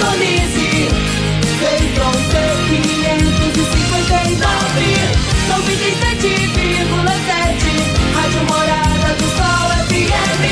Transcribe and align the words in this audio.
sintonize. 0.00 0.88
Feitron 1.60 2.16
T559, 2.32 4.80
97,7. 5.48 7.68
Rádio 8.14 8.42
Morada 8.48 9.10
do 9.18 9.26
Sol 9.36 9.66
FM. 9.88 10.42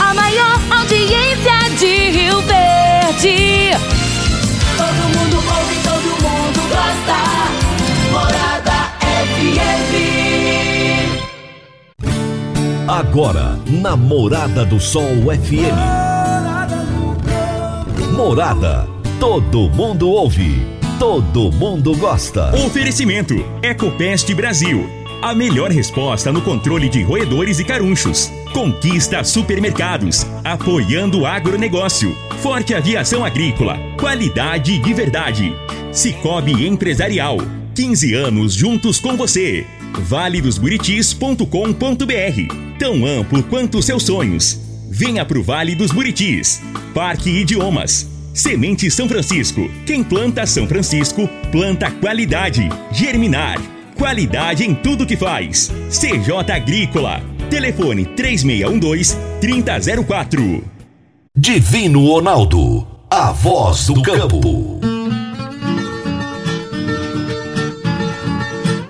A 0.00 0.10
maior 0.14 0.58
audiência 0.70 1.58
de 1.78 1.92
Rio 2.10 2.40
Verde. 2.42 3.36
Todo 4.76 5.02
mundo 5.18 5.36
ouve, 5.36 5.76
todo 5.84 6.10
mundo 6.22 6.60
gosta. 6.68 7.18
Morada 8.10 8.78
FM. 9.36 9.92
Agora, 12.88 13.46
na 13.66 13.96
Morada 13.96 14.64
do 14.64 14.80
Sol 14.80 15.30
FM. 15.30 16.17
Morada. 18.18 18.86
Todo 19.20 19.70
mundo 19.70 20.10
ouve. 20.10 20.60
Todo 20.98 21.52
mundo 21.52 21.96
gosta. 21.96 22.52
Oferecimento: 22.66 23.32
Ecopest 23.62 24.34
Brasil. 24.34 24.84
A 25.22 25.32
melhor 25.32 25.70
resposta 25.70 26.32
no 26.32 26.42
controle 26.42 26.88
de 26.88 27.00
roedores 27.00 27.60
e 27.60 27.64
carunchos. 27.64 28.28
Conquista 28.52 29.22
supermercados, 29.22 30.26
apoiando 30.42 31.20
o 31.20 31.26
agronegócio. 31.26 32.12
Forte 32.42 32.74
aviação 32.74 33.24
agrícola, 33.24 33.78
qualidade 33.96 34.80
de 34.80 34.92
verdade. 34.92 35.54
Cicobi 35.92 36.66
Empresarial, 36.66 37.36
15 37.72 38.14
anos 38.14 38.52
juntos 38.52 38.98
com 38.98 39.16
você. 39.16 39.64
valedosburitis.com.br 39.92 42.78
Tão 42.80 43.06
amplo 43.06 43.44
quanto 43.44 43.80
seus 43.80 44.02
sonhos. 44.02 44.67
Venha 44.90 45.24
pro 45.24 45.42
Vale 45.42 45.74
dos 45.74 45.90
Buritis. 45.92 46.60
Parque 46.94 47.30
Idiomas. 47.30 48.08
Semente 48.32 48.90
São 48.90 49.06
Francisco. 49.08 49.68
Quem 49.86 50.02
planta 50.02 50.46
São 50.46 50.66
Francisco, 50.66 51.28
planta 51.52 51.90
qualidade. 51.90 52.66
Germinar. 52.90 53.60
Qualidade 53.96 54.64
em 54.64 54.74
tudo 54.74 55.04
que 55.06 55.16
faz. 55.16 55.70
CJ 55.90 56.50
Agrícola. 56.52 57.20
Telefone 57.50 58.06
3612-3004. 58.06 60.62
Divino 61.36 62.06
Ronaldo. 62.06 62.86
A 63.10 63.32
voz 63.32 63.86
do 63.86 64.02
campo. 64.02 64.97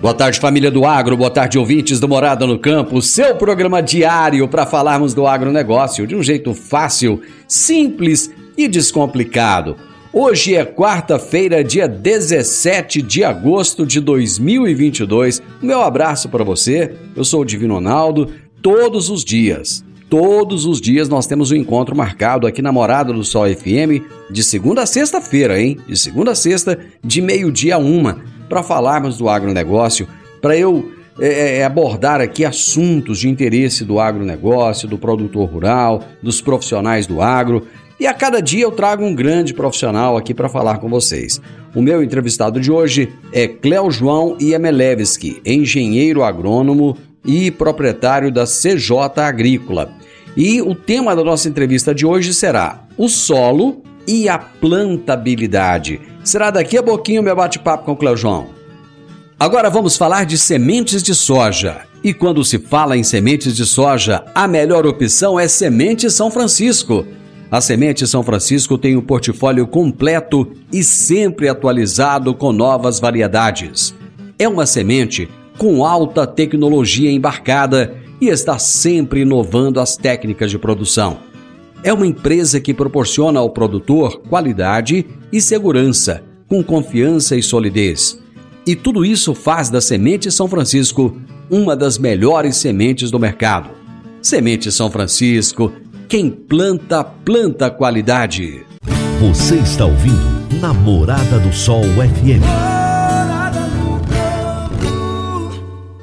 Boa 0.08 0.16
tarde, 0.16 0.40
família 0.40 0.70
do 0.70 0.86
agro. 0.86 1.18
Boa 1.18 1.28
tarde, 1.28 1.58
ouvintes 1.58 2.00
do 2.00 2.08
Morada 2.08 2.46
no 2.46 2.58
Campo. 2.58 3.02
Seu 3.02 3.34
programa 3.34 3.82
diário 3.82 4.48
para 4.48 4.64
falarmos 4.64 5.12
do 5.12 5.26
agronegócio 5.26 6.06
de 6.06 6.16
um 6.16 6.22
jeito 6.22 6.54
fácil, 6.54 7.20
simples 7.46 8.30
e 8.56 8.66
descomplicado. 8.66 9.76
Hoje 10.10 10.56
é 10.56 10.64
quarta-feira, 10.64 11.62
dia 11.62 11.86
17 11.86 13.02
de 13.02 13.22
agosto 13.22 13.84
de 13.84 14.00
2022. 14.00 15.42
Meu 15.60 15.82
abraço 15.82 16.30
para 16.30 16.42
você. 16.42 16.94
Eu 17.14 17.22
sou 17.22 17.42
o 17.42 17.44
Divino 17.44 17.74
Ronaldo. 17.74 18.32
Todos 18.62 19.10
os 19.10 19.22
dias, 19.22 19.84
todos 20.08 20.64
os 20.64 20.80
dias 20.80 21.06
nós 21.10 21.26
temos 21.26 21.50
um 21.50 21.54
encontro 21.54 21.94
marcado 21.94 22.46
aqui 22.46 22.62
na 22.62 22.72
Morada 22.72 23.12
do 23.12 23.22
Sol 23.22 23.44
FM 23.44 24.02
de 24.30 24.42
segunda 24.42 24.84
a 24.84 24.86
sexta-feira, 24.86 25.60
hein? 25.60 25.76
De 25.86 25.98
segunda 25.98 26.30
a 26.30 26.34
sexta, 26.34 26.78
de 27.04 27.20
meio-dia 27.20 27.74
a 27.74 27.78
uma, 27.78 28.22
para 28.48 28.62
falarmos 28.62 29.18
do 29.18 29.28
agronegócio, 29.28 30.08
para 30.40 30.56
eu 30.56 30.92
é, 31.20 31.58
é, 31.58 31.64
abordar 31.64 32.20
aqui 32.20 32.44
assuntos 32.44 33.18
de 33.18 33.28
interesse 33.28 33.84
do 33.84 33.98
agronegócio, 33.98 34.88
do 34.88 34.96
produtor 34.96 35.48
rural, 35.48 36.04
dos 36.22 36.40
profissionais 36.40 37.06
do 37.06 37.20
agro. 37.20 37.66
E 37.98 38.06
a 38.06 38.14
cada 38.14 38.40
dia 38.40 38.62
eu 38.62 38.70
trago 38.70 39.04
um 39.04 39.14
grande 39.14 39.52
profissional 39.52 40.16
aqui 40.16 40.32
para 40.32 40.48
falar 40.48 40.78
com 40.78 40.88
vocês. 40.88 41.40
O 41.74 41.82
meu 41.82 42.02
entrevistado 42.02 42.60
de 42.60 42.70
hoje 42.70 43.12
é 43.32 43.48
Cléo 43.48 43.90
João 43.90 44.36
Iemelevski, 44.40 45.42
engenheiro 45.44 46.22
agrônomo 46.22 46.96
e 47.24 47.50
proprietário 47.50 48.30
da 48.30 48.44
CJ 48.44 49.20
Agrícola. 49.20 49.90
E 50.36 50.62
o 50.62 50.74
tema 50.74 51.16
da 51.16 51.24
nossa 51.24 51.48
entrevista 51.48 51.92
de 51.92 52.06
hoje 52.06 52.32
será 52.32 52.86
o 52.96 53.08
solo 53.08 53.82
e 54.08 54.26
a 54.26 54.38
plantabilidade. 54.38 56.00
Será 56.24 56.50
daqui 56.50 56.78
a 56.78 56.82
pouquinho 56.82 57.22
meu 57.22 57.36
bate-papo 57.36 57.84
com 57.84 57.92
o 57.92 57.96
Cléo 57.96 58.16
João. 58.16 58.46
Agora 59.38 59.68
vamos 59.68 59.98
falar 59.98 60.24
de 60.24 60.38
sementes 60.38 61.02
de 61.02 61.14
soja. 61.14 61.82
E 62.02 62.14
quando 62.14 62.44
se 62.44 62.58
fala 62.58 62.96
em 62.96 63.02
sementes 63.02 63.54
de 63.54 63.66
soja, 63.66 64.24
a 64.34 64.48
melhor 64.48 64.86
opção 64.86 65.38
é 65.38 65.46
Semente 65.46 66.10
São 66.10 66.30
Francisco. 66.30 67.06
A 67.50 67.60
Semente 67.60 68.06
São 68.06 68.22
Francisco 68.22 68.78
tem 68.78 68.96
um 68.96 69.02
portfólio 69.02 69.66
completo 69.66 70.52
e 70.72 70.82
sempre 70.82 71.48
atualizado 71.48 72.34
com 72.34 72.52
novas 72.52 72.98
variedades. 72.98 73.94
É 74.38 74.48
uma 74.48 74.64
semente 74.64 75.28
com 75.58 75.84
alta 75.84 76.26
tecnologia 76.26 77.10
embarcada 77.10 77.94
e 78.20 78.28
está 78.28 78.58
sempre 78.58 79.20
inovando 79.20 79.80
as 79.80 79.96
técnicas 79.96 80.50
de 80.50 80.58
produção. 80.58 81.27
É 81.82 81.92
uma 81.92 82.06
empresa 82.06 82.60
que 82.60 82.74
proporciona 82.74 83.38
ao 83.38 83.50
produtor 83.50 84.20
qualidade 84.28 85.06
e 85.32 85.40
segurança, 85.40 86.22
com 86.48 86.62
confiança 86.62 87.36
e 87.36 87.42
solidez. 87.42 88.20
E 88.66 88.74
tudo 88.74 89.04
isso 89.04 89.34
faz 89.34 89.70
da 89.70 89.80
Semente 89.80 90.30
São 90.30 90.48
Francisco 90.48 91.16
uma 91.48 91.76
das 91.76 91.96
melhores 91.96 92.56
sementes 92.56 93.10
do 93.10 93.18
mercado. 93.18 93.70
Semente 94.20 94.70
São 94.72 94.90
Francisco, 94.90 95.72
quem 96.08 96.28
planta, 96.28 97.04
planta 97.04 97.70
qualidade. 97.70 98.66
Você 99.20 99.56
está 99.56 99.86
ouvindo 99.86 100.38
Namorada 100.60 101.38
do 101.38 101.52
Sol 101.52 101.84
FM. 101.84 102.42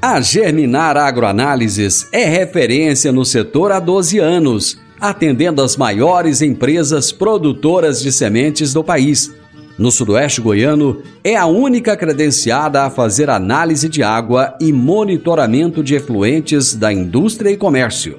A 0.02 0.22
Germinar 0.22 0.96
Agroanálises 0.98 2.08
é 2.12 2.26
referência 2.26 3.12
no 3.12 3.26
setor 3.26 3.72
há 3.72 3.80
12 3.80 4.20
anos, 4.20 4.80
atendendo 5.10 5.62
as 5.62 5.78
maiores 5.78 6.42
empresas 6.42 7.12
produtoras 7.12 8.02
de 8.02 8.12
sementes 8.12 8.74
do 8.74 8.84
país. 8.84 9.34
No 9.78 9.92
Sudoeste 9.92 10.40
Goiano, 10.40 11.02
é 11.24 11.36
a 11.36 11.46
única 11.46 11.98
credenciada 11.98 12.84
a 12.84 12.90
fazer 12.90 13.30
análise 13.30 13.90
de 13.90 14.02
água 14.02 14.56
e 14.60 14.72
monitoramento 14.72 15.84
de 15.84 15.96
efluentes 15.96 16.74
da 16.74 16.94
indústria 16.94 17.50
e 17.50 17.58
comércio. 17.58 18.18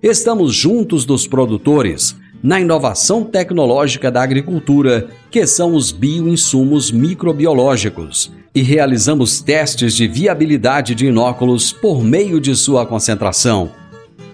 Estamos 0.00 0.54
juntos 0.54 1.04
dos 1.04 1.26
produtores 1.26 2.16
na 2.40 2.60
inovação 2.60 3.24
tecnológica 3.24 4.10
da 4.10 4.22
agricultura, 4.22 5.08
que 5.30 5.44
são 5.46 5.74
os 5.74 5.90
bioinsumos 5.90 6.92
microbiológicos, 6.92 8.32
e 8.54 8.62
realizamos 8.62 9.40
testes 9.40 9.94
de 9.94 10.06
viabilidade 10.06 10.94
de 10.94 11.06
inóculos 11.06 11.72
por 11.72 12.02
meio 12.02 12.40
de 12.40 12.54
sua 12.54 12.86
concentração. 12.86 13.72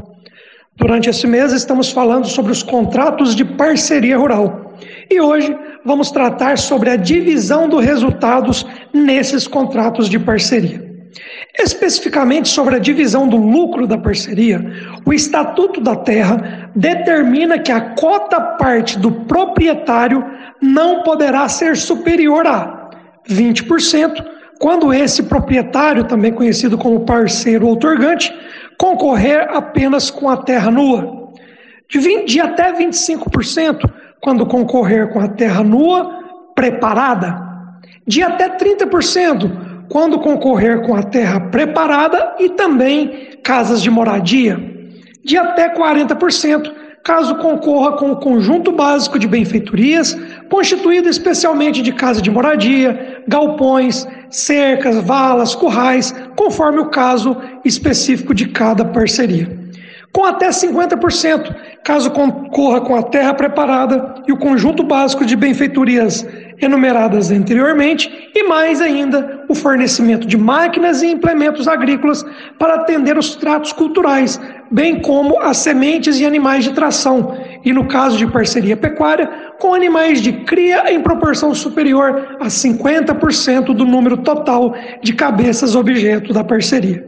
Durante 0.76 1.10
esse 1.10 1.26
mês 1.26 1.52
estamos 1.54 1.90
falando 1.90 2.28
sobre 2.28 2.52
os 2.52 2.62
contratos 2.62 3.36
de 3.36 3.44
parceria 3.44 4.16
rural. 4.16 4.76
E 5.10 5.20
hoje 5.20 5.58
vamos 5.84 6.12
tratar 6.12 6.60
sobre 6.60 6.92
a 6.92 6.96
divisão 6.96 7.68
dos 7.68 7.84
resultados 7.84 8.64
nesses 8.94 9.48
contratos 9.48 10.08
de 10.08 10.20
parceria. 10.20 10.87
Especificamente 11.60 12.50
sobre 12.50 12.76
a 12.76 12.80
divisão 12.80 13.28
do 13.28 13.38
lucro 13.38 13.88
da 13.88 13.98
parceria, 13.98 14.64
o 15.04 15.12
Estatuto 15.12 15.82
da 15.82 15.96
Terra 15.96 16.70
determina 16.76 17.58
que 17.58 17.72
a 17.72 17.82
cota 17.96 18.40
parte 18.40 18.98
do 19.00 19.12
proprietário 19.12 20.24
não 20.62 21.02
poderá 21.02 21.50
ser 21.50 21.76
superior 21.76 22.46
a 22.46 22.90
20%, 23.28 24.24
quando 24.60 24.94
esse 24.94 25.24
proprietário, 25.24 26.04
também 26.04 26.32
conhecido 26.32 26.78
como 26.78 27.06
parceiro 27.06 27.68
outorgante, 27.68 28.34
concorrer 28.78 29.48
apenas 29.52 30.12
com 30.12 30.30
a 30.30 30.38
terra 30.38 30.70
nua. 30.70 31.32
De, 31.90 32.00
20, 32.00 32.28
de 32.28 32.40
até 32.40 32.72
25% 32.74 33.90
quando 34.22 34.46
concorrer 34.46 35.10
com 35.10 35.20
a 35.20 35.28
terra 35.28 35.64
nua 35.64 36.52
preparada. 36.56 37.46
de 38.06 38.24
até 38.24 38.50
30% 38.58 39.67
quando 39.90 40.20
concorrer 40.20 40.82
com 40.82 40.96
a 40.96 41.04
terra 41.04 41.40
preparada 41.40 42.36
e 42.40 42.50
também 42.50 43.40
casas 43.44 43.82
de 43.82 43.90
moradia, 43.90 44.60
de 45.24 45.38
até 45.38 45.74
40% 45.74 46.72
caso 47.08 47.36
concorra 47.36 47.94
com 47.94 48.12
o 48.12 48.18
conjunto 48.18 48.70
básico 48.70 49.18
de 49.18 49.30
benfeitorias, 49.30 50.14
constituído 50.50 51.08
especialmente 51.08 51.82
de 51.82 51.94
casa 51.94 52.22
de 52.22 52.30
moradia, 52.30 53.24
galpões, 53.26 54.06
cercas, 54.30 54.98
valas, 54.98 55.56
currais, 55.56 56.14
conforme 56.36 56.80
o 56.80 56.90
caso 56.90 57.38
específico 57.64 58.34
de 58.34 58.50
cada 58.50 58.84
parceria. 58.84 59.58
Com 60.12 60.26
até 60.26 60.50
50%, 60.50 61.56
caso 61.82 62.12
concorra 62.12 62.82
com 62.82 62.96
a 62.96 63.04
terra 63.04 63.34
preparada 63.34 64.16
e 64.28 64.34
o 64.34 64.38
conjunto 64.38 64.84
básico 64.84 65.26
de 65.26 65.38
benfeitorias 65.38 66.28
enumeradas 66.60 67.32
anteriormente, 67.32 68.30
e 68.34 68.44
mais 68.44 68.82
ainda 68.82 69.46
o 69.48 69.56
fornecimento 69.56 70.28
de 70.28 70.38
máquinas 70.38 71.02
e 71.02 71.08
implementos 71.08 71.68
agrícolas 71.68 72.26
para 72.58 72.76
atender 72.76 73.18
os 73.18 73.36
tratos 73.36 73.72
culturais, 73.72 74.40
bem 74.72 75.02
como 75.02 75.40
as 75.40 75.58
sementes 75.58 76.20
e 76.20 76.26
animais 76.26 76.64
de 76.64 76.74
tração, 76.74 77.38
e 77.64 77.72
no 77.72 77.88
caso 77.88 78.18
de 78.18 78.28
parceria 78.28 78.76
pecuária, 78.76 79.30
com 79.60 79.74
animais 79.74 80.22
de 80.22 80.32
cria 80.32 80.92
em 80.92 81.02
proporção 81.02 81.54
superior 81.54 82.38
a 82.40 82.48
50% 82.48 83.66
do 83.74 83.86
número 83.86 84.18
total 84.18 84.76
de 85.02 85.14
cabeças 85.14 85.76
objeto 85.76 86.34
da 86.34 86.44
parceria. 86.44 87.06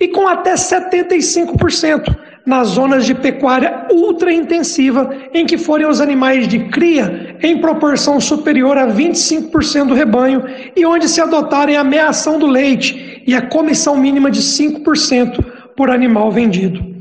E 0.00 0.08
com 0.08 0.26
até 0.26 0.54
75% 0.54 2.16
nas 2.44 2.68
zonas 2.68 3.06
de 3.06 3.14
pecuária 3.14 3.86
ultra 3.90 4.32
intensiva, 4.32 5.10
em 5.32 5.46
que 5.46 5.56
forem 5.56 5.86
os 5.86 6.00
animais 6.00 6.48
de 6.48 6.58
cria 6.70 7.36
em 7.40 7.58
proporção 7.58 8.20
superior 8.20 8.76
a 8.76 8.86
25% 8.86 9.86
do 9.86 9.94
rebanho 9.94 10.44
e 10.76 10.84
onde 10.84 11.08
se 11.08 11.20
adotarem 11.20 11.76
a 11.76 11.84
meação 11.84 12.38
do 12.38 12.46
leite 12.46 13.22
e 13.26 13.34
a 13.34 13.42
comissão 13.42 13.96
mínima 13.96 14.30
de 14.30 14.40
5% 14.40 15.44
por 15.76 15.90
animal 15.90 16.30
vendido. 16.30 16.92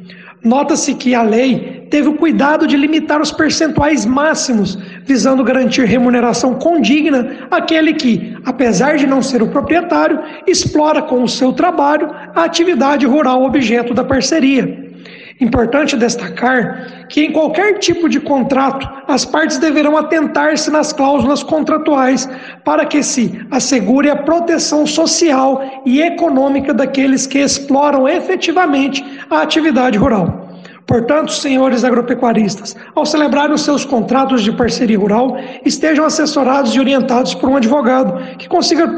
Nota-se 0.44 0.96
que 0.96 1.14
a 1.14 1.22
lei 1.22 1.86
teve 1.92 2.08
o 2.08 2.16
cuidado 2.16 2.66
de 2.66 2.76
limitar 2.76 3.22
os 3.22 3.32
percentuais 3.32 4.06
máximos, 4.06 4.76
visando 5.04 5.44
garantir 5.44 5.86
remuneração 5.86 6.56
condigna 6.56 7.48
àquele 7.52 7.94
que, 7.94 8.36
apesar 8.44 8.96
de 8.96 9.06
não 9.06 9.22
ser 9.22 9.44
o 9.44 9.50
proprietário, 9.50 10.20
explora 10.48 11.02
com 11.02 11.22
o 11.22 11.28
seu 11.28 11.54
trabalho 11.54 12.10
a 12.34 12.44
atividade 12.44 13.06
rural 13.06 13.44
objeto 13.44 13.94
da 13.94 14.04
parceria. 14.04 14.81
Importante 15.42 15.98
destacar 15.98 17.08
que, 17.10 17.26
em 17.26 17.32
qualquer 17.32 17.80
tipo 17.80 18.08
de 18.08 18.20
contrato, 18.20 18.88
as 19.08 19.26
partes 19.26 19.58
deverão 19.58 19.98
atentar-se 19.98 20.70
nas 20.70 20.94
cláusulas 20.94 21.42
contratuais 21.42 22.30
para 22.64 22.86
que 22.86 23.02
se 23.02 23.44
assegure 23.50 24.08
a 24.08 24.16
proteção 24.16 24.86
social 24.86 25.82
e 25.84 26.00
econômica 26.00 26.76
daqueles 26.76 27.26
que 27.26 27.40
exploram 27.40 28.08
efetivamente 28.08 29.04
a 29.32 29.42
atividade 29.42 29.98
rural. 29.98 30.48
Portanto, 30.86 31.32
senhores 31.32 31.84
agropecuaristas, 31.84 32.76
ao 32.94 33.04
celebrarem 33.04 33.56
os 33.56 33.62
seus 33.62 33.84
contratos 33.84 34.44
de 34.44 34.52
parceria 34.52 35.00
rural, 35.00 35.38
estejam 35.66 36.06
assessorados 36.06 36.76
e 36.76 36.80
orientados 36.80 37.34
por 37.34 37.50
um 37.50 37.56
advogado 37.56 38.38
que 38.38 38.48
consiga 38.48 38.96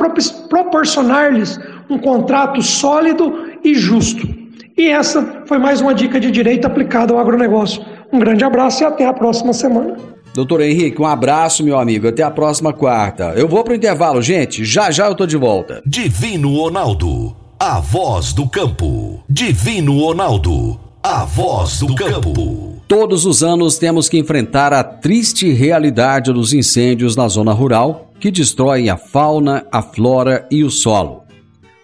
proporcionar-lhes 0.50 1.58
um 1.90 1.98
contrato 1.98 2.62
sólido 2.62 3.34
e 3.64 3.74
justo. 3.76 4.43
E 4.78 4.90
essa 4.90 5.44
foi 5.46 5.58
mais 5.58 5.82
uma 5.82 5.94
dica 5.94 6.20
de 6.20 6.32
direito 6.32 6.66
aplicada 6.66 7.14
ao 7.14 7.20
agronegócio. 7.20 7.84
Um 8.12 8.20
grande 8.20 8.44
abraço 8.44 8.84
e 8.84 8.86
até 8.86 9.06
a 9.06 9.14
próxima 9.14 9.54
semana. 9.54 9.96
Doutor 10.34 10.62
Henrique, 10.62 11.00
um 11.00 11.06
abraço, 11.06 11.64
meu 11.64 11.78
amigo. 11.78 12.08
Até 12.08 12.24
a 12.24 12.32
próxima 12.32 12.74
quarta. 12.74 13.34
Eu 13.36 13.48
vou 13.48 13.64
pro 13.64 13.76
intervalo, 13.76 14.22
gente. 14.22 14.66
Já 14.66 14.90
já 14.90 15.06
eu 15.08 15.16
tô 15.16 15.28
de 15.28 15.38
volta. 15.38 15.82
Divino 15.86 16.56
Ronaldo, 16.58 17.36
a 17.60 17.80
voz 17.80 18.34
do 18.34 18.50
campo. 18.50 19.24
Divino 19.30 20.00
Ronaldo, 20.00 20.80
a 21.04 21.24
voz 21.24 21.80
do 21.80 21.94
campo. 21.94 22.82
Todos 22.88 23.26
os 23.26 23.44
anos 23.44 23.78
temos 23.78 24.10
que 24.10 24.18
enfrentar 24.18 24.74
a 24.74 24.84
triste 24.84 25.52
realidade 25.54 26.34
dos 26.34 26.52
incêndios 26.52 27.16
na 27.16 27.28
zona 27.28 27.54
rural 27.54 28.12
que 28.20 28.32
destroem 28.32 28.90
a 28.90 28.98
fauna, 28.98 29.66
a 29.72 29.82
flora 29.82 30.48
e 30.50 30.64
o 30.64 30.70
solo. 30.70 31.23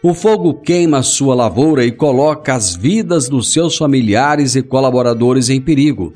O 0.01 0.13
fogo 0.13 0.53
queima 0.53 1.03
sua 1.03 1.35
lavoura 1.35 1.83
e 1.83 1.91
coloca 1.91 2.53
as 2.53 2.73
vidas 2.73 3.27
dos 3.27 3.51
seus 3.51 3.75
familiares 3.75 4.55
e 4.55 4.63
colaboradores 4.63 5.49
em 5.49 5.59
perigo. 5.59 6.13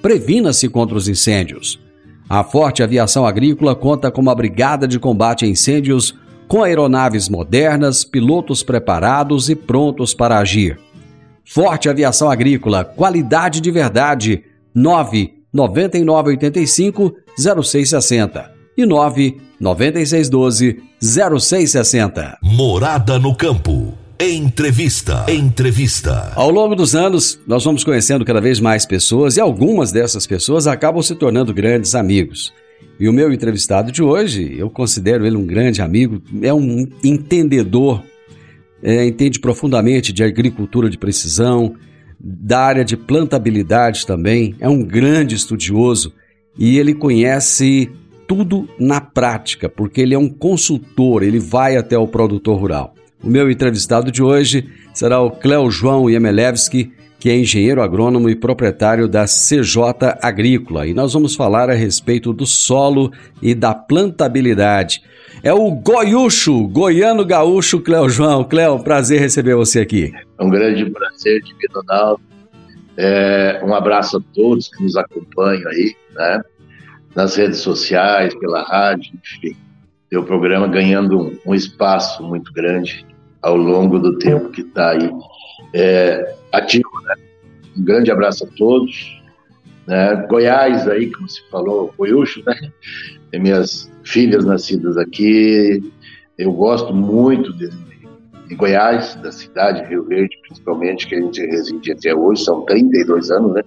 Previna-se 0.00 0.68
contra 0.68 0.96
os 0.96 1.08
incêndios. 1.08 1.80
A 2.28 2.44
Forte 2.44 2.80
Aviação 2.80 3.26
Agrícola 3.26 3.74
conta 3.74 4.08
com 4.08 4.20
uma 4.20 4.36
brigada 4.36 4.86
de 4.86 5.00
combate 5.00 5.44
a 5.44 5.48
incêndios 5.48 6.14
com 6.46 6.62
aeronaves 6.62 7.28
modernas, 7.28 8.04
pilotos 8.04 8.62
preparados 8.62 9.50
e 9.50 9.56
prontos 9.56 10.14
para 10.14 10.38
agir. 10.38 10.78
Forte 11.44 11.88
Aviação 11.88 12.30
Agrícola, 12.30 12.84
qualidade 12.84 13.60
de 13.60 13.70
verdade. 13.70 14.44
9 14.72 15.34
9985 15.52 17.14
0660 17.36 18.53
e 18.76 18.84
9 18.84 19.36
9612 19.60 20.82
0660. 21.00 22.38
Morada 22.42 23.18
no 23.18 23.34
campo. 23.34 23.94
Entrevista. 24.18 25.26
Entrevista. 25.28 26.32
Ao 26.36 26.50
longo 26.50 26.74
dos 26.74 26.94
anos, 26.94 27.38
nós 27.46 27.64
vamos 27.64 27.82
conhecendo 27.82 28.24
cada 28.24 28.40
vez 28.40 28.60
mais 28.60 28.86
pessoas 28.86 29.36
e 29.36 29.40
algumas 29.40 29.90
dessas 29.90 30.26
pessoas 30.26 30.66
acabam 30.66 31.02
se 31.02 31.14
tornando 31.14 31.52
grandes 31.52 31.94
amigos. 31.94 32.52
E 32.98 33.08
o 33.08 33.12
meu 33.12 33.32
entrevistado 33.32 33.90
de 33.90 34.02
hoje, 34.02 34.54
eu 34.56 34.70
considero 34.70 35.26
ele 35.26 35.36
um 35.36 35.44
grande 35.44 35.82
amigo, 35.82 36.22
é 36.42 36.54
um 36.54 36.86
entendedor, 37.02 38.02
é, 38.82 39.04
entende 39.04 39.40
profundamente 39.40 40.12
de 40.12 40.22
agricultura 40.22 40.88
de 40.88 40.96
precisão, 40.96 41.74
da 42.20 42.60
área 42.60 42.84
de 42.84 42.96
plantabilidade 42.96 44.06
também, 44.06 44.54
é 44.60 44.68
um 44.68 44.82
grande 44.82 45.34
estudioso 45.34 46.14
e 46.56 46.78
ele 46.78 46.94
conhece 46.94 47.90
tudo 48.34 48.68
na 48.80 49.00
prática, 49.00 49.68
porque 49.68 50.00
ele 50.00 50.12
é 50.12 50.18
um 50.18 50.28
consultor, 50.28 51.22
ele 51.22 51.38
vai 51.38 51.76
até 51.76 51.96
o 51.96 52.08
produtor 52.08 52.58
rural. 52.58 52.92
O 53.22 53.28
meu 53.28 53.48
entrevistado 53.48 54.10
de 54.10 54.24
hoje 54.24 54.68
será 54.92 55.20
o 55.20 55.30
Cleo 55.30 55.70
João 55.70 56.10
Yemelevski, 56.10 56.92
que 57.20 57.30
é 57.30 57.38
engenheiro 57.38 57.80
agrônomo 57.80 58.28
e 58.28 58.34
proprietário 58.34 59.06
da 59.06 59.24
CJ 59.24 60.18
Agrícola, 60.20 60.84
e 60.84 60.92
nós 60.92 61.12
vamos 61.12 61.36
falar 61.36 61.70
a 61.70 61.74
respeito 61.74 62.32
do 62.32 62.44
solo 62.44 63.12
e 63.40 63.54
da 63.54 63.72
plantabilidade. 63.72 65.00
É 65.40 65.52
o 65.54 65.70
Goiúcho, 65.70 66.66
goiano 66.66 67.24
gaúcho 67.24 67.80
Cleo 67.80 68.08
João. 68.08 68.42
Cleo, 68.42 68.80
prazer 68.80 69.20
receber 69.20 69.54
você 69.54 69.80
aqui. 69.80 70.12
É 70.38 70.42
um 70.42 70.50
grande 70.50 70.90
prazer, 70.90 71.40
Divino 71.40 71.74
Ronaldo. 71.76 72.20
É, 72.96 73.60
um 73.64 73.74
abraço 73.74 74.16
a 74.16 74.20
todos 74.34 74.68
que 74.68 74.82
nos 74.82 74.96
acompanham 74.96 75.68
aí, 75.70 75.94
né? 76.14 76.42
Nas 77.14 77.36
redes 77.36 77.58
sociais, 77.60 78.34
pela 78.34 78.62
rádio, 78.62 79.12
enfim. 79.14 79.56
Tem 80.10 80.18
o 80.18 80.24
programa 80.24 80.66
ganhando 80.68 81.18
um, 81.18 81.38
um 81.46 81.54
espaço 81.54 82.22
muito 82.22 82.52
grande 82.52 83.06
ao 83.40 83.56
longo 83.56 83.98
do 83.98 84.18
tempo 84.18 84.50
que 84.50 84.62
está 84.62 84.90
aí 84.90 85.10
é, 85.74 86.34
ativo, 86.52 86.88
né? 87.04 87.14
Um 87.76 87.84
grande 87.84 88.10
abraço 88.10 88.44
a 88.44 88.48
todos. 88.56 89.20
Né? 89.86 90.16
Goiás 90.28 90.88
aí, 90.88 91.10
como 91.10 91.28
se 91.28 91.42
falou, 91.50 91.92
Goiúcho, 91.96 92.42
né? 92.46 92.54
Tem 93.30 93.40
minhas 93.40 93.90
filhas 94.04 94.44
nascidas 94.44 94.96
aqui. 94.96 95.92
Eu 96.38 96.52
gosto 96.52 96.94
muito 96.94 97.52
de, 97.52 97.68
de 98.48 98.54
Goiás, 98.54 99.14
da 99.16 99.30
cidade, 99.30 99.88
Rio 99.88 100.04
Verde, 100.04 100.38
principalmente, 100.46 101.06
que 101.06 101.14
a 101.14 101.20
gente 101.20 101.44
reside 101.46 101.92
até 101.92 102.14
hoje, 102.14 102.44
são 102.44 102.64
32 102.64 103.30
anos, 103.30 103.54
né? 103.54 103.62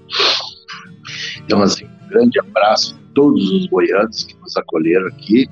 Então, 1.45 1.61
assim, 1.61 1.85
um 1.85 2.09
grande 2.09 2.39
abraço 2.39 2.97
todos 3.17 3.49
os 3.51 3.65
goianos 3.65 4.25
que 4.25 4.35
nos 4.39 4.55
acolheram 4.55 5.07
aqui, 5.07 5.47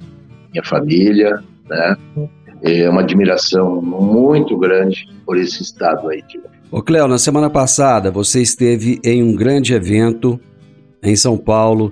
minha 0.54 0.64
família, 0.64 1.44
né? 1.68 1.98
É 2.62 2.88
uma 2.88 3.02
admiração 3.02 3.82
muito 3.82 4.56
grande 4.56 5.10
por 5.26 5.36
esse 5.36 5.64
estado 5.64 6.08
aí. 6.10 6.24
Ô 6.72 6.84
Cléo, 6.84 7.08
na 7.08 7.18
semana 7.18 7.50
passada 7.50 8.12
você 8.12 8.40
esteve 8.40 9.00
em 9.04 9.24
um 9.24 9.36
grande 9.36 9.74
evento 9.74 10.40
em 11.02 11.16
São 11.16 11.40
Paulo 11.40 11.92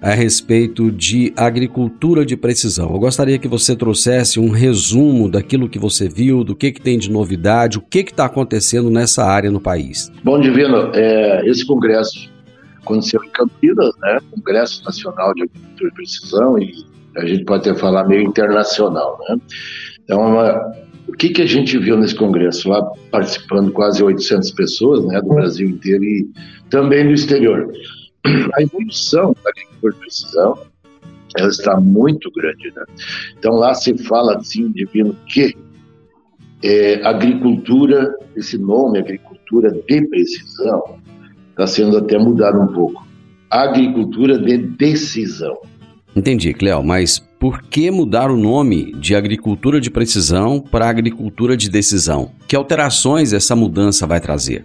a 0.00 0.12
respeito 0.14 0.90
de 0.90 1.34
agricultura 1.36 2.24
de 2.24 2.34
precisão. 2.34 2.90
Eu 2.90 2.98
gostaria 2.98 3.38
que 3.38 3.46
você 3.46 3.76
trouxesse 3.76 4.40
um 4.40 4.48
resumo 4.48 5.30
daquilo 5.30 5.68
que 5.68 5.78
você 5.78 6.08
viu, 6.08 6.42
do 6.42 6.56
que, 6.56 6.72
que 6.72 6.80
tem 6.80 6.98
de 6.98 7.10
novidade, 7.10 7.76
o 7.76 7.82
que 7.82 7.98
está 7.98 8.24
acontecendo 8.24 8.88
nessa 8.88 9.22
área 9.22 9.50
no 9.50 9.60
país. 9.60 10.10
Bom, 10.24 10.40
Divino, 10.40 10.90
é, 10.94 11.46
esse 11.46 11.66
congresso 11.66 12.29
aconteceu 12.90 13.22
em 13.24 13.28
Campinas, 13.30 13.92
né? 13.98 14.18
Congresso 14.30 14.84
Nacional 14.84 15.32
de 15.34 15.42
Agricultura 15.42 15.90
e 15.90 15.94
Precisão, 15.94 16.58
e 16.58 16.84
a 17.16 17.26
gente 17.26 17.44
pode 17.44 17.68
até 17.68 17.78
falar 17.78 18.04
meio 18.04 18.22
internacional, 18.22 19.18
né? 19.28 19.40
Então, 20.04 20.20
uma, 20.20 20.72
o 21.08 21.12
que, 21.12 21.30
que 21.30 21.42
a 21.42 21.46
gente 21.46 21.78
viu 21.78 21.96
nesse 21.96 22.14
congresso? 22.14 22.68
Lá 22.68 22.82
participando 23.10 23.72
quase 23.72 24.02
800 24.02 24.50
pessoas, 24.52 25.04
né, 25.06 25.20
do 25.20 25.28
Brasil 25.28 25.68
inteiro 25.68 26.04
e 26.04 26.28
também 26.68 27.06
do 27.06 27.12
exterior. 27.12 27.70
A 28.54 28.62
evolução 28.62 29.34
da 29.42 29.50
agricultura 29.50 29.92
de 29.92 29.98
precisão, 30.00 30.58
ela 31.36 31.48
está 31.48 31.80
muito 31.80 32.30
grande. 32.32 32.72
Né? 32.74 32.84
Então 33.38 33.54
lá 33.54 33.72
se 33.74 33.96
fala 33.98 34.36
assim, 34.36 34.70
divino, 34.72 35.16
que 35.26 35.56
é, 36.62 37.02
agricultura, 37.06 38.14
esse 38.36 38.58
nome, 38.58 38.98
agricultura 38.98 39.70
de 39.70 40.06
precisão, 40.06 41.00
está 41.60 41.66
sendo 41.66 41.98
até 41.98 42.18
mudado 42.18 42.58
um 42.58 42.68
pouco. 42.68 43.06
Agricultura 43.50 44.38
de 44.38 44.56
decisão. 44.56 45.58
Entendi, 46.16 46.54
Cléo, 46.54 46.82
mas 46.82 47.18
por 47.18 47.62
que 47.62 47.90
mudar 47.90 48.30
o 48.30 48.36
nome 48.36 48.92
de 48.94 49.14
agricultura 49.14 49.80
de 49.80 49.90
precisão 49.90 50.60
para 50.60 50.88
agricultura 50.88 51.56
de 51.56 51.68
decisão? 51.68 52.32
Que 52.48 52.56
alterações 52.56 53.32
essa 53.32 53.54
mudança 53.54 54.06
vai 54.06 54.20
trazer? 54.20 54.64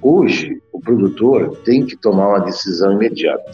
Hoje, 0.00 0.60
o 0.72 0.80
produtor 0.80 1.58
tem 1.64 1.84
que 1.84 1.96
tomar 1.96 2.28
uma 2.28 2.40
decisão 2.40 2.92
imediata. 2.92 3.52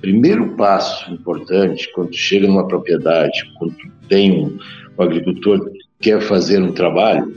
Primeiro 0.00 0.50
passo 0.56 1.10
importante, 1.10 1.90
quando 1.94 2.14
chega 2.14 2.46
numa 2.46 2.68
propriedade, 2.68 3.50
quando 3.58 3.74
tem 4.08 4.44
um, 4.44 4.58
um 4.98 5.02
agricultor 5.02 5.70
que 5.70 5.78
quer 6.10 6.20
fazer 6.20 6.62
um 6.62 6.72
trabalho, 6.72 7.34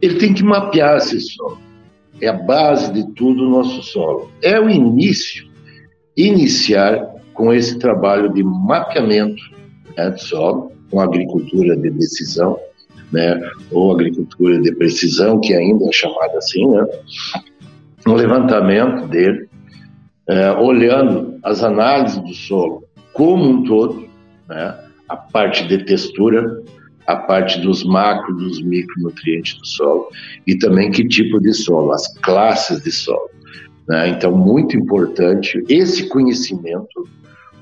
ele 0.00 0.16
tem 0.16 0.34
que 0.34 0.42
mapear 0.42 0.98
esse 0.98 1.20
solo. 1.20 1.58
É 2.22 2.28
a 2.28 2.32
base 2.32 2.92
de 2.92 3.04
tudo 3.14 3.46
o 3.46 3.50
nosso 3.50 3.82
solo. 3.82 4.30
É 4.40 4.58
o 4.58 4.70
início, 4.70 5.44
iniciar 6.16 7.12
com 7.34 7.52
esse 7.52 7.78
trabalho 7.78 8.32
de 8.32 8.44
mapeamento 8.44 9.42
né, 9.96 10.08
do 10.10 10.20
solo, 10.20 10.72
com 10.88 11.00
agricultura 11.00 11.76
de 11.76 11.90
decisão, 11.90 12.56
né, 13.10 13.40
ou 13.72 13.92
agricultura 13.92 14.60
de 14.60 14.72
precisão, 14.76 15.40
que 15.40 15.52
ainda 15.52 15.84
é 15.88 15.92
chamada 15.92 16.38
assim, 16.38 16.66
né, 16.68 16.86
um 18.06 18.14
levantamento 18.14 19.08
dele, 19.08 19.48
é, 20.28 20.52
olhando 20.52 21.38
as 21.42 21.64
análises 21.64 22.18
do 22.18 22.34
solo 22.34 22.84
como 23.12 23.44
um 23.44 23.64
todo, 23.64 24.06
né, 24.48 24.78
a 25.08 25.16
parte 25.16 25.66
de 25.66 25.84
textura, 25.84 26.62
a 27.12 27.16
parte 27.16 27.60
dos 27.60 27.84
macro, 27.84 28.34
dos 28.36 28.62
micronutrientes 28.62 29.58
do 29.58 29.66
solo 29.66 30.08
e 30.46 30.56
também 30.56 30.90
que 30.90 31.06
tipo 31.06 31.40
de 31.40 31.52
solo, 31.52 31.92
as 31.92 32.06
classes 32.18 32.82
de 32.82 32.90
solo. 32.90 33.30
Né? 33.88 34.08
Então, 34.08 34.32
muito 34.32 34.76
importante 34.76 35.62
esse 35.68 36.08
conhecimento 36.08 37.08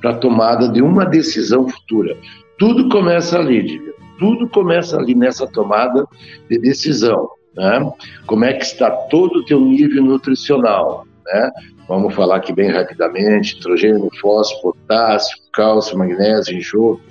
para 0.00 0.10
a 0.10 0.16
tomada 0.16 0.68
de 0.68 0.82
uma 0.82 1.04
decisão 1.04 1.68
futura. 1.68 2.16
Tudo 2.58 2.88
começa 2.88 3.38
ali. 3.38 3.80
Tudo 4.18 4.48
começa 4.48 4.98
ali 4.98 5.14
nessa 5.14 5.46
tomada 5.46 6.06
de 6.48 6.58
decisão. 6.58 7.28
Né? 7.56 7.92
Como 8.26 8.44
é 8.44 8.52
que 8.52 8.64
está 8.64 8.90
todo 8.90 9.40
o 9.40 9.44
teu 9.44 9.60
nível 9.60 10.04
nutricional? 10.04 11.06
Né? 11.26 11.50
Vamos 11.90 12.14
falar 12.14 12.36
aqui 12.36 12.52
bem 12.52 12.70
rapidamente: 12.70 13.56
nitrogênio, 13.56 14.08
fósforo, 14.20 14.76
potássio, 14.78 15.36
cálcio, 15.52 15.98
magnésio, 15.98 16.56
enxofre. 16.56 17.04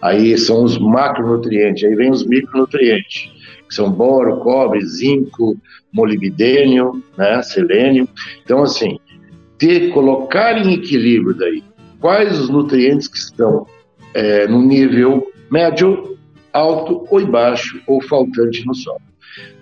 Aí 0.00 0.38
são 0.38 0.62
os 0.62 0.78
macronutrientes, 0.78 1.82
aí 1.82 1.96
vem 1.96 2.08
os 2.08 2.24
micronutrientes, 2.24 3.32
que 3.68 3.74
são 3.74 3.90
boro, 3.90 4.36
cobre, 4.38 4.80
zinco, 4.86 5.56
molibdênio, 5.92 7.02
né, 7.18 7.42
selênio. 7.42 8.08
Então, 8.44 8.62
assim, 8.62 8.96
ter, 9.58 9.90
colocar 9.90 10.56
em 10.56 10.74
equilíbrio 10.74 11.34
daí 11.34 11.60
quais 11.98 12.38
os 12.38 12.48
nutrientes 12.48 13.08
que 13.08 13.18
estão 13.18 13.66
é, 14.14 14.46
no 14.46 14.62
nível 14.62 15.32
médio, 15.50 16.16
alto 16.52 17.08
ou 17.10 17.26
baixo 17.26 17.82
ou 17.88 18.00
faltante 18.00 18.64
no 18.64 18.74
solo. 18.74 19.02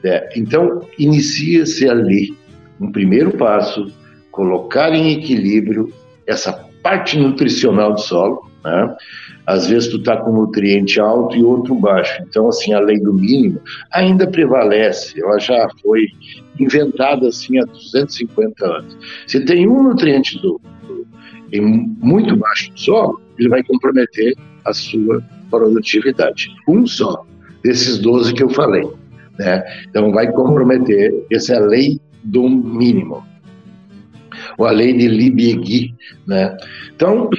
É, 0.05 0.29
então, 0.37 0.87
inicia-se 0.99 1.89
ali 1.89 2.37
um 2.79 2.93
primeiro 2.93 3.31
passo, 3.39 3.91
colocar 4.31 4.93
em 4.93 5.13
equilíbrio 5.13 5.93
essa 6.27 6.53
parte 6.83 7.19
nutricional 7.19 7.93
do 7.95 8.01
solo. 8.01 8.51
Né? 8.65 8.97
Às 9.47 9.69
vezes 9.69 9.89
tu 9.89 9.97
está 9.97 10.17
com 10.17 10.31
um 10.31 10.43
nutriente 10.43 11.01
alto 11.01 11.37
e 11.37 11.43
outro 11.43 11.75
baixo. 11.75 12.23
Então, 12.29 12.49
assim, 12.49 12.73
a 12.73 12.81
lei 12.81 13.01
do 13.01 13.13
mínimo 13.13 13.61
ainda 13.93 14.27
prevalece. 14.27 15.21
Ela 15.21 15.39
já 15.39 15.69
foi 15.83 16.07
inventada 16.59 17.29
assim 17.29 17.59
há 17.59 17.65
250 17.65 18.67
anos. 18.67 18.97
Se 19.27 19.45
tem 19.45 19.67
um 19.67 19.83
nutriente 19.83 20.41
do, 20.41 20.61
do, 20.87 21.07
muito 21.63 22.37
baixo 22.37 22.71
no 22.71 22.79
solo, 22.79 23.21
ele 23.39 23.49
vai 23.49 23.63
comprometer 23.63 24.37
a 24.65 24.73
sua 24.73 25.23
produtividade. 25.51 26.55
Um 26.69 26.87
só 26.87 27.25
desses 27.65 27.99
12 27.99 28.35
que 28.35 28.43
eu 28.43 28.51
falei. 28.51 28.89
Né? 29.39 29.65
Então, 29.89 30.13
vai 30.13 30.31
comprometer, 30.31 31.13
essa 31.33 31.55
é 31.55 31.57
a 31.57 31.61
lei 31.61 31.99
do 32.23 32.49
mínimo, 32.49 33.25
ou 34.61 34.67
a 34.67 34.71
lei 34.71 34.93
de 34.93 35.09
Libiegui. 35.09 35.95
Né? 36.27 36.55
Então, 36.95 37.31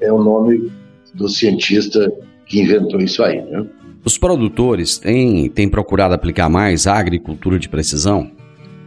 é 0.00 0.12
o 0.12 0.22
nome 0.22 0.70
do 1.14 1.26
cientista 1.26 2.12
que 2.44 2.60
inventou 2.60 3.00
isso 3.00 3.22
aí. 3.24 3.40
Né? 3.40 3.66
Os 4.04 4.18
produtores 4.18 4.98
têm, 4.98 5.48
têm 5.48 5.68
procurado 5.68 6.14
aplicar 6.14 6.50
mais 6.50 6.86
a 6.86 6.98
agricultura 6.98 7.58
de 7.58 7.70
precisão? 7.70 8.30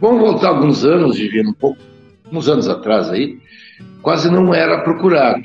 Vamos 0.00 0.20
voltar 0.20 0.48
alguns 0.48 0.84
anos, 0.84 1.16
Divino, 1.16 1.50
um 1.50 1.54
pouco, 1.54 1.78
uns 2.30 2.48
anos 2.48 2.68
atrás 2.68 3.08
aí, 3.08 3.36
quase 4.00 4.30
não 4.30 4.54
era 4.54 4.82
procurado. 4.82 5.42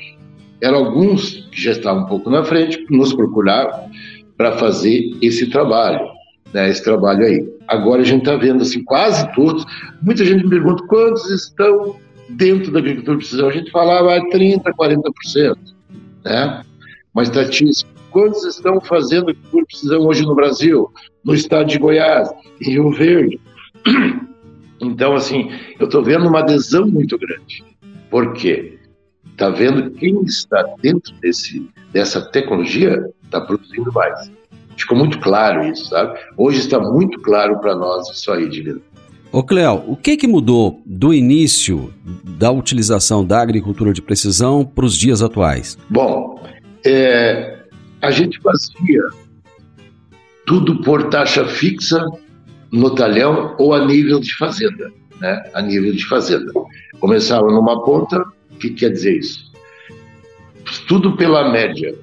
Eram 0.60 0.78
alguns 0.78 1.48
que 1.50 1.60
já 1.60 1.72
estavam 1.72 2.04
um 2.04 2.06
pouco 2.06 2.30
na 2.30 2.44
frente, 2.44 2.86
nos 2.88 3.12
procuravam 3.12 3.90
para 4.36 4.52
fazer 4.52 5.10
esse 5.20 5.50
trabalho, 5.50 6.06
né, 6.54 6.68
esse 6.68 6.84
trabalho 6.84 7.24
aí. 7.24 7.48
Agora 7.66 8.02
a 8.02 8.04
gente 8.04 8.20
está 8.20 8.36
vendo 8.36 8.62
assim, 8.62 8.84
quase 8.84 9.32
todos. 9.34 9.64
Muita 10.00 10.24
gente 10.24 10.44
me 10.44 10.50
pergunta 10.50 10.84
quantos 10.86 11.28
estão 11.30 11.96
dentro 12.32 12.72
da 12.72 12.78
agricultura 12.78 13.16
de 13.16 13.22
precisão. 13.22 13.48
A 13.48 13.52
gente 13.52 13.70
falava 13.70 14.18
30%, 14.30 14.62
40%. 14.62 15.56
Né? 16.24 16.62
Uma 17.14 17.22
estatística. 17.22 17.90
Quantos 18.10 18.44
estão 18.44 18.80
fazendo 18.80 19.30
agricultura 19.30 19.62
de 19.62 19.66
precisão 19.68 20.00
hoje 20.02 20.22
no 20.22 20.34
Brasil? 20.34 20.90
No 21.24 21.34
estado 21.34 21.66
de 21.66 21.78
Goiás, 21.78 22.30
em 22.60 22.70
Rio 22.70 22.90
Verde. 22.92 23.40
Então, 24.84 25.14
assim, 25.14 25.48
eu 25.78 25.86
estou 25.86 26.02
vendo 26.02 26.26
uma 26.26 26.40
adesão 26.40 26.84
muito 26.88 27.16
grande. 27.16 27.64
Por 28.10 28.32
quê? 28.32 28.80
Está 29.30 29.48
vendo 29.48 29.92
quem 29.92 30.20
está 30.24 30.60
dentro 30.82 31.14
desse, 31.20 31.70
dessa 31.92 32.20
tecnologia 32.20 33.08
está 33.22 33.40
produzindo 33.40 33.92
mais. 33.92 34.28
Ficou 34.76 34.98
muito 34.98 35.20
claro 35.20 35.64
isso, 35.64 35.86
sabe? 35.86 36.18
Hoje 36.36 36.58
está 36.58 36.80
muito 36.80 37.20
claro 37.20 37.60
para 37.60 37.76
nós 37.76 38.10
isso 38.10 38.32
aí, 38.32 38.48
Divino. 38.48 38.82
Ô 39.32 39.42
Cléo, 39.42 39.82
o 39.86 39.96
que, 39.96 40.14
que 40.14 40.26
mudou 40.26 40.82
do 40.84 41.14
início 41.14 41.90
da 42.38 42.50
utilização 42.50 43.24
da 43.24 43.40
agricultura 43.40 43.90
de 43.90 44.02
precisão 44.02 44.62
para 44.62 44.84
os 44.84 44.94
dias 44.94 45.22
atuais? 45.22 45.78
Bom, 45.88 46.38
é, 46.84 47.60
a 48.02 48.10
gente 48.10 48.38
fazia 48.42 49.00
tudo 50.46 50.82
por 50.82 51.08
taxa 51.08 51.46
fixa 51.46 52.04
no 52.70 52.94
talhão 52.94 53.56
ou 53.58 53.72
a 53.72 53.86
nível 53.86 54.20
de 54.20 54.36
fazenda, 54.36 54.92
né? 55.18 55.42
A 55.54 55.62
nível 55.62 55.94
de 55.94 56.06
fazenda. 56.06 56.52
Começava 57.00 57.46
numa 57.46 57.82
ponta, 57.82 58.22
o 58.50 58.56
que 58.56 58.68
quer 58.68 58.90
dizer 58.90 59.16
isso? 59.16 59.50
Tudo 60.86 61.16
pela 61.16 61.50
média. 61.50 61.94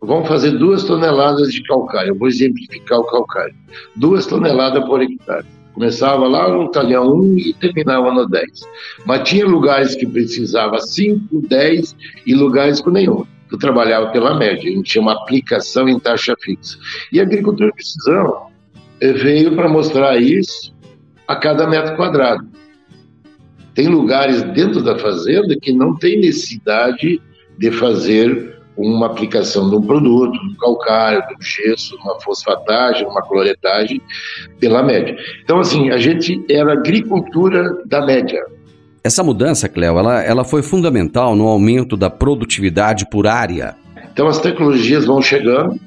Vamos 0.00 0.28
fazer 0.28 0.52
duas 0.52 0.84
toneladas 0.84 1.52
de 1.52 1.60
calcário. 1.64 2.10
Eu 2.10 2.16
vou 2.16 2.28
exemplificar 2.28 3.00
o 3.00 3.04
calcário. 3.04 3.54
Duas 3.96 4.26
toneladas 4.26 4.84
por 4.84 5.02
hectare. 5.02 5.44
Começava 5.78 6.26
lá 6.26 6.48
no 6.48 6.68
talhão 6.72 7.14
1 7.20 7.38
e 7.38 7.54
terminava 7.54 8.12
no 8.12 8.26
10. 8.26 8.48
Mas 9.06 9.28
tinha 9.28 9.46
lugares 9.46 9.94
que 9.94 10.04
precisava 10.04 10.80
5, 10.80 11.46
10 11.48 11.96
e 12.26 12.34
lugares 12.34 12.80
com 12.80 12.90
nenhum. 12.90 13.24
Eu 13.48 13.56
trabalhava 13.58 14.08
pela 14.08 14.36
média, 14.36 14.68
a 14.68 14.74
gente 14.74 14.90
tinha 14.90 15.00
uma 15.00 15.12
aplicação 15.12 15.88
em 15.88 15.96
taxa 16.00 16.34
fixa. 16.42 16.76
E 17.12 17.20
a 17.20 17.22
agricultura 17.22 17.68
de 17.68 17.76
precisão 17.76 18.48
veio 19.00 19.54
para 19.54 19.68
mostrar 19.68 20.20
isso 20.20 20.74
a 21.28 21.36
cada 21.36 21.64
metro 21.68 21.94
quadrado. 21.94 22.44
Tem 23.72 23.86
lugares 23.86 24.42
dentro 24.42 24.82
da 24.82 24.98
fazenda 24.98 25.56
que 25.62 25.72
não 25.72 25.94
tem 25.94 26.18
necessidade 26.18 27.22
de 27.56 27.70
fazer 27.70 28.57
uma 28.78 29.06
aplicação 29.06 29.68
de 29.68 29.76
um 29.76 29.82
produto, 29.82 30.38
um 30.38 30.54
calcário, 30.54 31.26
de 31.28 31.34
um 31.34 31.42
gesso, 31.42 31.96
uma 31.96 32.20
fosfatagem, 32.20 33.06
uma 33.06 33.20
cloretagem, 33.22 34.00
pela 34.60 34.82
média. 34.82 35.16
Então, 35.42 35.58
assim, 35.58 35.90
a 35.90 35.98
gente 35.98 36.44
era 36.48 36.72
agricultura 36.72 37.82
da 37.84 38.04
média. 38.06 38.40
Essa 39.02 39.24
mudança, 39.24 39.68
Cléo, 39.68 39.98
ela, 39.98 40.22
ela 40.22 40.44
foi 40.44 40.62
fundamental 40.62 41.34
no 41.34 41.48
aumento 41.48 41.96
da 41.96 42.08
produtividade 42.08 43.08
por 43.10 43.26
área. 43.26 43.74
Então, 44.12 44.28
as 44.28 44.38
tecnologias 44.38 45.04
vão 45.04 45.20
chegando, 45.20 45.78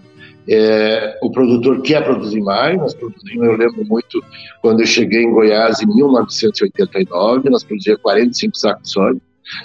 é, 0.49 1.17
o 1.21 1.31
produtor 1.31 1.81
quer 1.81 2.03
produzir 2.03 2.41
mais, 2.41 2.77
nós 2.77 2.93
produzimos, 2.93 3.45
eu 3.45 3.55
lembro 3.55 3.85
muito, 3.85 4.21
quando 4.61 4.81
eu 4.81 4.85
cheguei 4.85 5.23
em 5.23 5.31
Goiás 5.31 5.81
em 5.81 5.87
1989, 5.87 7.49
nós 7.49 7.63
produzíamos 7.63 8.01
45 8.01 8.57
sacos 8.57 8.83
de 8.83 8.89
soja, 8.89 9.19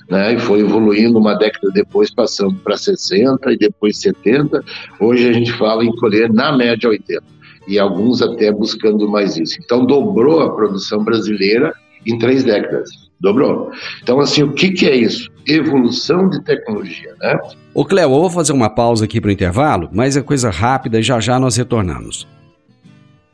né, 0.09 0.35
e 0.35 0.39
foi 0.39 0.61
evoluindo 0.61 1.19
uma 1.19 1.35
década 1.35 1.71
depois, 1.73 2.13
passando 2.13 2.55
para 2.57 2.77
60 2.77 3.53
e 3.53 3.57
depois 3.57 3.99
70. 3.99 4.63
Hoje 5.01 5.29
a 5.29 5.33
gente 5.33 5.53
fala 5.53 5.85
em 5.85 5.95
colher 5.97 6.33
na 6.33 6.57
média 6.57 6.89
80 6.89 7.23
e 7.67 7.79
alguns 7.79 8.23
até 8.23 8.53
buscando 8.53 9.09
mais 9.09 9.37
isso. 9.37 9.59
Então 9.65 9.85
dobrou 9.85 10.41
a 10.41 10.55
produção 10.55 11.03
brasileira 11.03 11.73
em 12.07 12.19
três 12.19 12.45
décadas. 12.45 12.89
Dobrou. 13.19 13.71
Então, 14.03 14.21
assim, 14.21 14.43
o 14.43 14.53
que, 14.53 14.71
que 14.71 14.87
é 14.87 14.95
isso? 14.95 15.31
Evolução 15.47 16.29
de 16.29 16.43
tecnologia, 16.45 17.15
né? 17.21 17.39
Ô 17.73 17.85
Cléo, 17.85 18.13
eu 18.13 18.21
vou 18.21 18.31
fazer 18.31 18.53
uma 18.53 18.69
pausa 18.69 19.07
aqui 19.07 19.21
para 19.21 19.29
o 19.29 19.33
intervalo, 19.33 19.89
mas 19.93 20.17
é 20.17 20.23
coisa 20.23 20.51
rápida 20.51 21.01
e 21.01 21.03
já 21.03 21.19
já 21.19 21.39
nós 21.39 21.57
retornamos. 21.57 22.29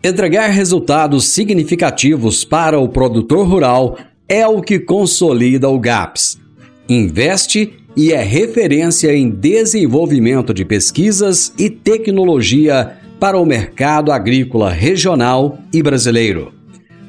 Entregar 0.04 0.48
resultados 0.48 1.28
significativos 1.28 2.44
para 2.44 2.78
o 2.78 2.88
produtor 2.88 3.46
rural 3.46 3.98
é 4.28 4.46
o 4.46 4.60
que 4.60 4.78
consolida 4.78 5.68
o 5.68 5.78
GAPS. 5.78 6.40
Investe 6.88 7.74
e 7.96 8.12
é 8.12 8.22
referência 8.22 9.14
em 9.14 9.30
desenvolvimento 9.30 10.52
de 10.52 10.64
pesquisas 10.64 11.52
e 11.58 11.70
tecnologia 11.70 12.96
para 13.20 13.38
o 13.38 13.46
mercado 13.46 14.10
agrícola 14.10 14.70
regional 14.70 15.58
e 15.72 15.82
brasileiro. 15.82 16.52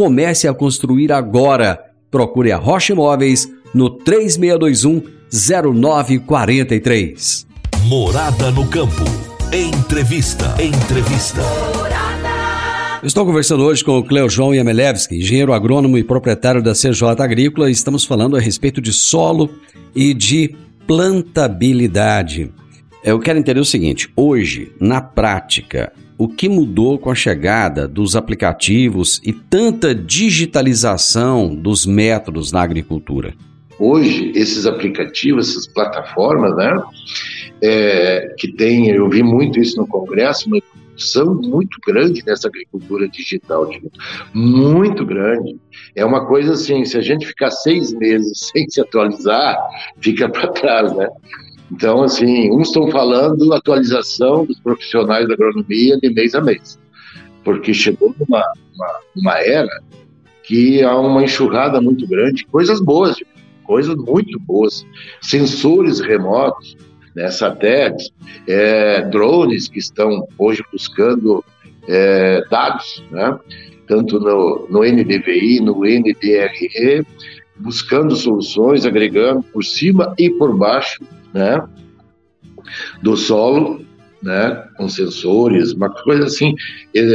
Comece 0.00 0.48
a 0.48 0.54
construir 0.54 1.12
agora. 1.12 1.78
Procure 2.10 2.50
a 2.50 2.56
Rocha 2.56 2.94
Imóveis 2.94 3.46
no 3.74 3.90
3621 3.90 5.02
0943. 5.30 7.46
Morada 7.84 8.50
no 8.50 8.66
campo. 8.66 9.04
Entrevista. 9.52 10.56
Entrevista. 10.58 11.42
Estou 13.02 13.26
conversando 13.26 13.62
hoje 13.62 13.84
com 13.84 13.98
o 13.98 14.02
Cleo 14.02 14.30
João 14.30 14.54
Yamelevski, 14.54 15.16
engenheiro 15.16 15.52
agrônomo 15.52 15.98
e 15.98 16.02
proprietário 16.02 16.62
da 16.62 16.72
CJ 16.72 17.02
Agrícola. 17.18 17.70
Estamos 17.70 18.06
falando 18.06 18.38
a 18.38 18.40
respeito 18.40 18.80
de 18.80 18.94
solo 18.94 19.50
e 19.94 20.14
de 20.14 20.56
plantabilidade. 20.86 22.50
Eu 23.04 23.18
quero 23.18 23.38
entender 23.38 23.60
o 23.60 23.66
seguinte: 23.66 24.10
hoje, 24.16 24.72
na 24.80 25.02
prática, 25.02 25.92
o 26.20 26.28
que 26.28 26.50
mudou 26.50 26.98
com 26.98 27.10
a 27.10 27.14
chegada 27.14 27.88
dos 27.88 28.14
aplicativos 28.14 29.22
e 29.24 29.32
tanta 29.32 29.94
digitalização 29.94 31.54
dos 31.54 31.86
métodos 31.86 32.52
na 32.52 32.60
agricultura? 32.60 33.32
Hoje, 33.78 34.30
esses 34.34 34.66
aplicativos, 34.66 35.48
essas 35.48 35.66
plataformas, 35.66 36.54
né, 36.54 36.76
é, 37.62 38.34
que 38.36 38.52
tem, 38.52 38.90
eu 38.90 39.08
vi 39.08 39.22
muito 39.22 39.58
isso 39.58 39.78
no 39.78 39.86
Congresso, 39.86 40.46
uma 40.46 40.58
evolução 40.58 41.34
muito 41.36 41.78
grande 41.86 42.22
nessa 42.26 42.48
agricultura 42.48 43.08
digital, 43.08 43.70
muito 44.34 45.06
grande. 45.06 45.58
É 45.96 46.04
uma 46.04 46.26
coisa 46.26 46.52
assim, 46.52 46.84
se 46.84 46.98
a 46.98 47.00
gente 47.00 47.26
ficar 47.26 47.50
seis 47.50 47.94
meses 47.94 48.50
sem 48.52 48.68
se 48.68 48.78
atualizar, 48.78 49.56
fica 50.02 50.28
para 50.28 50.48
trás, 50.48 50.94
né? 50.94 51.08
Então, 51.70 52.02
assim, 52.02 52.50
uns 52.50 52.68
estão 52.68 52.90
falando 52.90 53.52
atualização 53.54 54.44
dos 54.44 54.58
profissionais 54.58 55.28
da 55.28 55.34
agronomia 55.34 55.98
de 55.98 56.10
mês 56.12 56.34
a 56.34 56.40
mês, 56.40 56.78
porque 57.44 57.72
chegou 57.72 58.14
numa 58.18 58.44
uma, 58.74 59.00
uma 59.16 59.38
era 59.40 59.82
que 60.42 60.82
há 60.82 60.98
uma 60.98 61.22
enxurrada 61.22 61.80
muito 61.80 62.06
grande, 62.08 62.44
coisas 62.46 62.80
boas, 62.80 63.16
coisas 63.62 63.94
muito 63.94 64.38
boas, 64.40 64.84
sensores 65.20 66.00
remotos, 66.00 66.76
né, 67.14 67.30
satélites, 67.30 68.10
é, 68.48 69.02
drones 69.02 69.68
que 69.68 69.78
estão 69.78 70.26
hoje 70.38 70.64
buscando 70.72 71.44
é, 71.86 72.42
dados, 72.50 73.04
né, 73.10 73.38
tanto 73.86 74.18
no, 74.18 74.66
no 74.68 74.80
NDVI, 74.80 75.60
no 75.60 75.84
NDRE, 75.84 77.06
buscando 77.56 78.16
soluções, 78.16 78.86
agregando 78.86 79.42
por 79.42 79.64
cima 79.64 80.14
e 80.18 80.30
por 80.30 80.56
baixo 80.56 81.04
né, 81.32 81.62
do 83.02 83.16
solo, 83.16 83.84
né, 84.22 84.68
com 84.76 84.88
sensores, 84.88 85.72
uma 85.72 85.90
coisa 85.90 86.24
assim. 86.24 86.54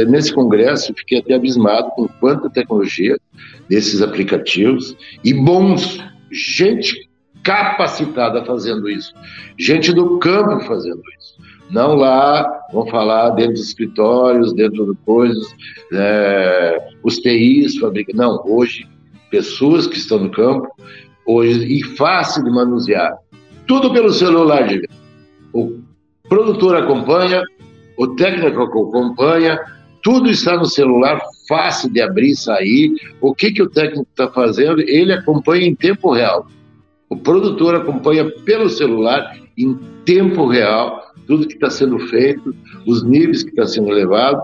Nesse 0.08 0.32
congresso, 0.32 0.92
fiquei 0.94 1.18
até 1.18 1.34
abismado 1.34 1.90
com 1.90 2.08
quanta 2.08 2.50
tecnologia 2.50 3.16
desses 3.68 4.02
aplicativos 4.02 4.96
e 5.22 5.32
bons, 5.32 6.02
gente 6.30 7.08
capacitada 7.42 8.44
fazendo 8.44 8.88
isso, 8.88 9.14
gente 9.56 9.92
do 9.92 10.18
campo 10.18 10.64
fazendo 10.64 11.00
isso. 11.16 11.36
Não 11.70 11.94
lá, 11.94 12.44
vamos 12.72 12.90
falar 12.90 13.30
dentro 13.30 13.54
dos 13.54 13.68
escritórios, 13.68 14.52
dentro 14.52 14.92
de 14.92 14.98
coisas, 15.04 15.44
é, 15.92 16.88
os 17.02 17.18
TIs 17.18 17.76
fabricam. 17.78 18.14
Não, 18.16 18.42
hoje, 18.46 18.88
pessoas 19.30 19.86
que 19.86 19.96
estão 19.96 20.18
no 20.18 20.30
campo, 20.30 20.68
hoje, 21.26 21.64
e 21.66 21.82
fácil 21.96 22.44
de 22.44 22.50
manusear. 22.50 23.16
Tudo 23.66 23.92
pelo 23.92 24.12
celular, 24.12 24.68
gente. 24.68 24.88
O 25.52 25.80
produtor 26.28 26.76
acompanha, 26.76 27.42
o 27.96 28.08
técnico 28.08 28.62
acompanha, 28.62 29.58
tudo 30.02 30.30
está 30.30 30.56
no 30.56 30.66
celular, 30.66 31.20
fácil 31.48 31.90
de 31.90 32.00
abrir 32.00 32.30
e 32.30 32.36
sair. 32.36 32.94
O 33.20 33.34
que, 33.34 33.50
que 33.50 33.62
o 33.62 33.68
técnico 33.68 34.06
está 34.10 34.28
fazendo? 34.28 34.80
Ele 34.80 35.12
acompanha 35.12 35.66
em 35.66 35.74
tempo 35.74 36.12
real. 36.12 36.46
O 37.08 37.16
produtor 37.16 37.74
acompanha 37.74 38.30
pelo 38.44 38.68
celular, 38.68 39.36
em 39.56 39.74
tempo 40.04 40.46
real, 40.46 41.12
tudo 41.26 41.46
que 41.46 41.54
está 41.54 41.70
sendo 41.70 41.98
feito, 42.08 42.54
os 42.86 43.02
níveis 43.02 43.42
que 43.42 43.50
está 43.50 43.66
sendo 43.66 43.88
levado. 43.88 44.42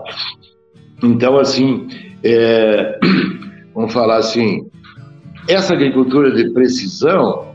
Então, 1.01 1.37
assim, 1.37 1.87
é, 2.23 2.99
vamos 3.73 3.93
falar 3.93 4.17
assim, 4.17 4.65
essa 5.47 5.73
agricultura 5.73 6.31
de 6.31 6.49
precisão 6.51 7.52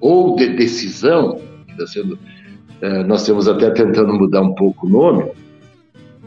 ou 0.00 0.36
de 0.36 0.48
decisão, 0.48 1.40
que 1.66 1.72
está 1.72 1.86
sendo, 1.86 2.18
é, 2.80 3.02
nós 3.04 3.24
temos 3.24 3.48
até 3.48 3.70
tentando 3.70 4.14
mudar 4.14 4.42
um 4.42 4.54
pouco 4.54 4.86
o 4.86 4.90
nome, 4.90 5.30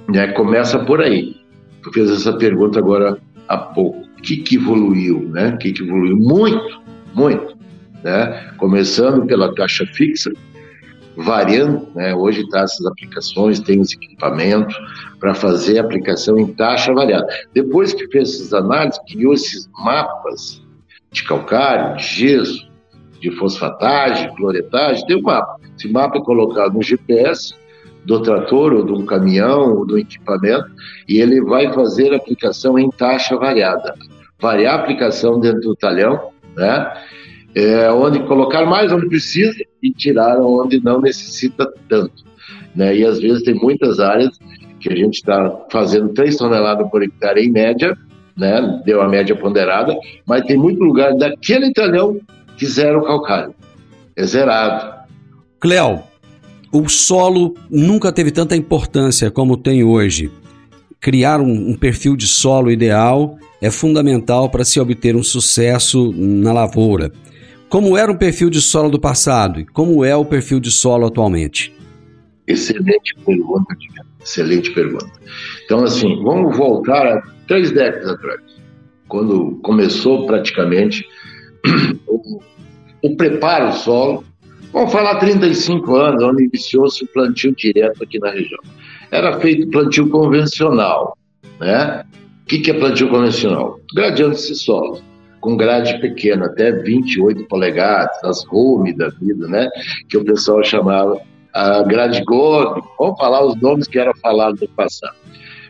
né, 0.10 0.28
começa 0.34 0.80
por 0.80 1.02
aí. 1.02 1.36
Tu 1.82 1.92
fez 1.92 2.12
essa 2.12 2.34
pergunta 2.34 2.80
agora 2.80 3.18
há 3.48 3.58
pouco. 3.58 4.00
O 4.18 4.22
que, 4.22 4.38
que 4.38 4.56
evoluiu? 4.56 5.30
Né? 5.30 5.50
O 5.50 5.58
que, 5.58 5.72
que 5.72 5.84
evoluiu? 5.84 6.18
Muito, 6.18 6.82
muito. 7.14 7.58
Né? 8.04 8.54
Começando 8.58 9.26
pela 9.26 9.54
taxa 9.56 9.86
fixa, 9.88 10.32
variando, 11.18 11.88
né? 11.96 12.14
hoje 12.14 12.48
tá 12.50 12.62
essas 12.62 12.86
aplicações, 12.86 13.60
tem 13.60 13.80
os 13.80 13.92
equipamentos 13.94 14.76
para 15.20 15.34
fazer 15.34 15.80
a 15.80 15.82
aplicação 15.82 16.38
em 16.38 16.48
taxa 16.54 16.94
variada. 16.94 17.28
Depois 17.54 17.94
que 17.94 18.08
fez 18.10 18.36
essas 18.36 18.54
análises, 18.54 19.00
criou 19.10 19.34
esses 19.34 19.68
mapas 19.80 20.62
de 21.12 21.24
calcário, 21.24 21.98
de 21.98 22.04
gesso, 22.04 22.71
de 23.22 23.32
fosfatagem, 23.38 24.36
cloretagem, 24.36 25.06
tem 25.06 25.16
um 25.16 25.22
mapa. 25.22 25.58
Esse 25.78 25.88
mapa 25.88 26.18
é 26.18 26.22
colocado 26.22 26.74
no 26.74 26.82
GPS 26.82 27.54
do 28.04 28.20
trator 28.22 28.74
ou 28.74 28.84
de 28.84 28.92
um 28.92 29.06
caminhão 29.06 29.78
ou 29.78 29.86
do 29.86 29.98
equipamento 29.98 30.66
e 31.08 31.20
ele 31.20 31.40
vai 31.42 31.72
fazer 31.72 32.14
aplicação 32.14 32.78
em 32.80 32.90
taxa 32.90 33.38
variada. 33.38 33.94
Variar 34.40 34.74
a 34.74 34.82
aplicação 34.82 35.40
dentro 35.40 35.62
do 35.62 35.76
talhão, 35.76 36.32
né? 36.56 36.92
É, 37.54 37.92
onde 37.92 38.24
colocar 38.24 38.66
mais 38.66 38.92
onde 38.92 39.08
precisa 39.08 39.54
e 39.84 39.92
tirar 39.92 40.40
onde 40.40 40.82
não 40.84 41.02
necessita 41.02 41.72
tanto. 41.88 42.24
Né? 42.74 42.96
E 42.96 43.06
às 43.06 43.20
vezes 43.20 43.44
tem 43.44 43.54
muitas 43.54 44.00
áreas 44.00 44.40
que 44.80 44.92
a 44.92 44.96
gente 44.96 45.16
está 45.16 45.66
fazendo 45.70 46.10
3 46.10 46.36
toneladas 46.38 46.90
por 46.90 47.04
hectare 47.04 47.46
em 47.46 47.52
média, 47.52 47.96
né? 48.36 48.82
Deu 48.86 49.02
a 49.02 49.08
média 49.08 49.36
ponderada, 49.36 49.96
mas 50.26 50.46
tem 50.46 50.58
muito 50.58 50.82
lugar 50.82 51.14
daquele 51.14 51.72
talhão 51.74 52.20
que 52.62 52.68
zero 52.68 53.04
calcário. 53.04 53.56
É 54.16 54.24
zerado. 54.24 54.94
Cléo, 55.60 56.04
o 56.72 56.88
solo 56.88 57.56
nunca 57.68 58.12
teve 58.12 58.30
tanta 58.30 58.56
importância 58.56 59.32
como 59.32 59.58
tem 59.58 59.84
hoje. 59.84 60.30
Criar 61.00 61.42
um, 61.42 61.72
um 61.72 61.74
perfil 61.76 62.16
de 62.16 62.28
solo 62.28 62.70
ideal 62.70 63.36
é 63.60 63.72
fundamental 63.72 64.48
para 64.48 64.64
se 64.64 64.80
obter 64.80 65.16
um 65.16 65.24
sucesso 65.24 66.14
na 66.16 66.54
lavoura. 66.54 67.12
Como 67.68 67.98
era 67.98 68.12
o 68.12 68.18
perfil 68.18 68.52
de 68.52 68.62
solo 68.62 68.92
do 68.92 69.00
passado 69.00 69.60
e 69.60 69.66
como 69.66 70.06
é 70.06 70.16
o 70.16 70.24
perfil 70.24 70.60
de 70.60 70.70
solo 70.70 71.08
atualmente? 71.08 71.76
Excelente 72.46 73.16
pergunta, 73.26 73.76
excelente 74.24 74.70
pergunta. 74.72 75.12
Então, 75.66 75.84
assim, 75.84 76.22
vamos 76.22 76.56
voltar 76.56 77.08
a 77.08 77.24
três 77.48 77.72
décadas 77.72 78.08
atrás, 78.08 78.42
quando 79.08 79.60
começou 79.64 80.28
praticamente 80.28 81.04
o, 82.06 82.40
o 83.04 83.16
preparo 83.16 83.70
do 83.70 83.76
solo. 83.76 84.24
Vamos 84.72 84.92
falar 84.92 85.16
35 85.16 85.96
anos, 85.96 86.24
onde 86.24 86.46
iniciou-se 86.46 87.04
o 87.04 87.08
plantio 87.08 87.54
direto 87.56 88.04
aqui 88.04 88.20
na 88.20 88.32
região. 88.32 88.60
Era 89.12 89.40
feito 89.40 89.70
plantio 89.70 90.10
convencional, 90.10 91.18
né? 91.60 92.06
O 92.44 92.46
que, 92.46 92.60
que 92.60 92.72
é 92.72 92.74
plantio 92.74 93.10
convencional? 93.10 93.80
Gradientes 93.94 94.48
de 94.48 94.56
solo 94.56 95.02
com 95.42 95.58
grade 95.58 96.00
pequena, 96.00 96.46
até 96.46 96.72
28 96.72 97.46
polegadas, 97.46 98.24
as 98.24 98.46
home 98.50 98.96
da 98.96 99.10
vida, 99.10 99.48
né? 99.48 99.68
Que 100.08 100.18
o 100.18 100.24
pessoal 100.24 100.64
chamava 100.64 101.20
a 101.54 101.84
grade 101.84 102.24
Gold, 102.24 102.82
vamos 102.98 103.20
falar 103.20 103.44
os 103.44 103.60
nomes 103.60 103.88
que 103.88 104.00
eram 104.00 104.14
falados 104.22 104.62
no 104.62 104.70
passado. 104.70 105.16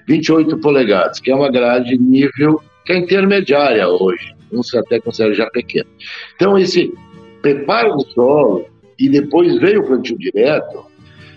28 0.08 0.58
polegadas, 0.60 1.20
que 1.20 1.32
é 1.32 1.36
uma 1.36 1.50
grade 1.50 1.98
nível 1.98 2.62
que 2.86 2.94
é 2.94 2.98
intermediária 2.98 3.88
hoje, 3.88 4.36
uns 4.52 4.74
até 4.76 5.00
consideram 5.00 5.34
já 5.34 5.50
pequena. 5.50 5.88
Então, 6.36 6.58
esse 6.58 6.94
preparo 7.42 7.98
do 7.98 8.08
solo 8.12 8.66
e 9.00 9.10
depois 9.10 9.60
veio 9.60 9.82
o 9.82 9.88
plantio 9.88 10.18
direto, 10.18 10.86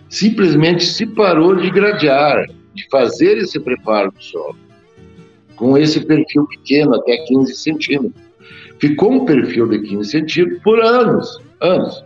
simplesmente 0.09 0.85
se 0.85 1.07
parou 1.07 1.57
de 1.57 1.71
gradear, 1.71 2.47
de 2.75 2.87
fazer 2.89 3.39
esse 3.39 3.59
preparo 3.59 4.13
do 4.13 4.23
solo, 4.23 4.57
com 5.57 5.79
esse 5.79 6.01
perfil 6.01 6.47
pequeno, 6.47 6.95
até 6.95 7.17
15 7.25 7.57
centímetros. 7.57 8.23
Ficou 8.79 9.13
um 9.13 9.25
perfil 9.25 9.69
de 9.69 9.79
15 9.81 10.11
centímetros 10.11 10.63
por 10.63 10.81
anos, 10.81 11.41
anos. 11.61 12.05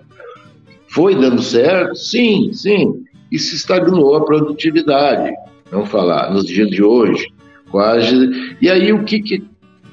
Foi 0.88 1.14
dando 1.14 1.42
certo? 1.42 1.96
Sim, 1.96 2.52
sim. 2.52 3.04
E 3.32 3.38
se 3.38 3.56
estagnou 3.56 4.14
a 4.16 4.24
produtividade, 4.24 5.34
vamos 5.70 5.88
falar, 5.88 6.32
nos 6.32 6.46
dias 6.46 6.68
de 6.70 6.82
hoje. 6.82 7.26
Quase. 7.70 8.56
E 8.62 8.70
aí 8.70 8.92
o 8.92 9.04
que, 9.04 9.20
que, 9.20 9.42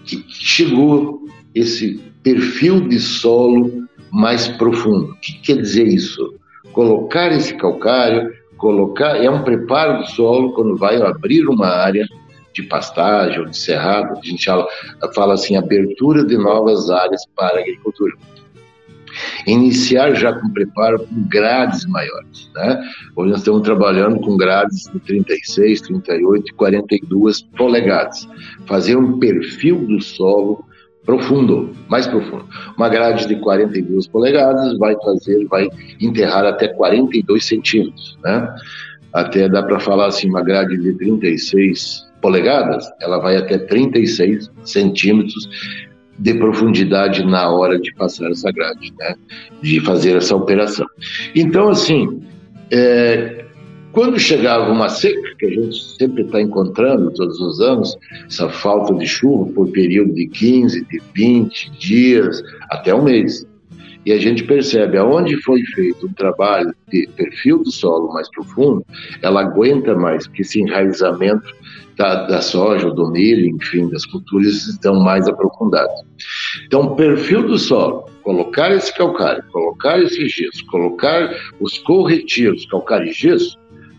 que 0.05 0.23
chegou 0.29 1.27
esse 1.53 1.99
perfil 2.23 2.87
de 2.87 2.99
solo 2.99 3.85
mais 4.11 4.47
profundo? 4.47 5.11
O 5.11 5.15
que 5.15 5.33
quer 5.41 5.57
dizer 5.57 5.87
isso? 5.87 6.35
Colocar 6.73 7.31
esse 7.31 7.55
calcário, 7.55 8.33
colocar, 8.57 9.17
é 9.23 9.29
um 9.29 9.43
preparo 9.43 9.99
do 9.99 10.07
solo 10.07 10.53
quando 10.53 10.75
vai 10.75 11.01
abrir 11.01 11.47
uma 11.47 11.67
área 11.67 12.07
de 12.53 12.63
pastagem 12.63 13.39
ou 13.39 13.45
de 13.45 13.57
cerrado, 13.57 14.17
a 14.17 14.25
gente 14.25 14.45
fala, 15.13 15.33
assim, 15.33 15.57
abertura 15.57 16.25
de 16.25 16.37
novas 16.37 16.89
áreas 16.89 17.21
para 17.35 17.57
a 17.57 17.59
agricultura 17.59 18.15
iniciar 19.45 20.13
já 20.13 20.33
com 20.33 20.49
preparo 20.49 20.99
com 20.99 21.23
grades 21.27 21.85
maiores. 21.85 22.49
Né? 22.53 22.81
Hoje 23.15 23.31
nós 23.31 23.39
estamos 23.39 23.61
trabalhando 23.61 24.19
com 24.19 24.37
grades 24.37 24.89
de 24.91 24.99
36, 24.99 25.81
38 25.81 26.49
e 26.49 26.53
42 26.53 27.41
polegadas. 27.57 28.27
Fazer 28.65 28.95
um 28.95 29.19
perfil 29.19 29.85
do 29.85 30.01
solo 30.01 30.65
profundo, 31.05 31.71
mais 31.87 32.07
profundo. 32.07 32.45
Uma 32.77 32.89
grade 32.89 33.27
de 33.27 33.35
42 33.37 34.07
polegadas 34.07 34.77
vai 34.77 34.95
fazer, 35.03 35.45
vai 35.45 35.69
enterrar 36.01 36.45
até 36.45 36.67
42 36.67 37.45
centímetros. 37.45 38.17
Né? 38.23 38.55
Até 39.13 39.47
dá 39.47 39.63
para 39.63 39.79
falar 39.79 40.07
assim, 40.07 40.29
uma 40.29 40.41
grade 40.41 40.77
de 40.77 40.93
36 40.93 42.05
polegadas, 42.21 42.89
ela 43.01 43.19
vai 43.19 43.37
até 43.37 43.57
36 43.57 44.51
centímetros 44.63 45.47
de 46.17 46.33
profundidade 46.33 47.23
na 47.23 47.49
hora 47.49 47.77
de 47.77 47.93
passar 47.93 48.31
essa 48.31 48.51
grade, 48.51 48.93
né? 48.97 49.15
de 49.61 49.79
fazer 49.81 50.15
essa 50.15 50.35
operação. 50.35 50.87
Então, 51.35 51.69
assim, 51.69 52.21
é, 52.71 53.44
quando 53.95 54.19
chegava 54.19 54.69
uma 54.69 54.89
seca, 54.89 55.35
que 55.39 55.45
a 55.45 55.49
gente 55.49 55.95
sempre 55.97 56.23
está 56.23 56.41
encontrando 56.41 57.11
todos 57.11 57.39
os 57.39 57.61
anos, 57.61 57.97
essa 58.27 58.49
falta 58.49 58.93
de 58.93 59.07
chuva 59.07 59.49
por 59.53 59.71
período 59.71 60.13
de 60.13 60.27
15, 60.27 60.85
de 60.85 61.01
20 61.15 61.71
dias, 61.79 62.43
até 62.69 62.93
um 62.93 63.05
mês. 63.05 63.47
E 64.05 64.11
a 64.11 64.19
gente 64.19 64.43
percebe 64.43 64.97
aonde 64.97 65.41
foi 65.41 65.63
feito 65.63 66.07
um 66.07 66.13
trabalho 66.13 66.75
de 66.91 67.07
perfil 67.15 67.63
do 67.63 67.71
solo 67.71 68.13
mais 68.13 68.29
profundo, 68.31 68.85
ela 69.21 69.41
aguenta 69.41 69.95
mais, 69.95 70.27
porque 70.27 70.41
esse 70.41 70.59
enraizamento 70.59 71.55
da, 71.97 72.25
da 72.25 72.41
soja 72.41 72.91
do 72.91 73.09
milho, 73.09 73.47
enfim, 73.47 73.89
das 73.89 74.05
culturas 74.05 74.67
estão 74.67 74.99
mais 74.99 75.25
aprofundados. 75.29 75.95
Então, 76.65 76.95
perfil 76.97 77.47
do 77.47 77.57
solo, 77.57 78.09
colocar 78.23 78.71
esse 78.71 78.93
calcário, 78.93 79.41
colocar 79.53 80.01
esse 80.01 80.27
gesso, 80.27 80.65
colocar 80.65 81.33
os 81.61 81.77
corretivos, 81.79 82.65
calcário 82.65 83.07
e 83.07 83.13
gesso, 83.13 83.57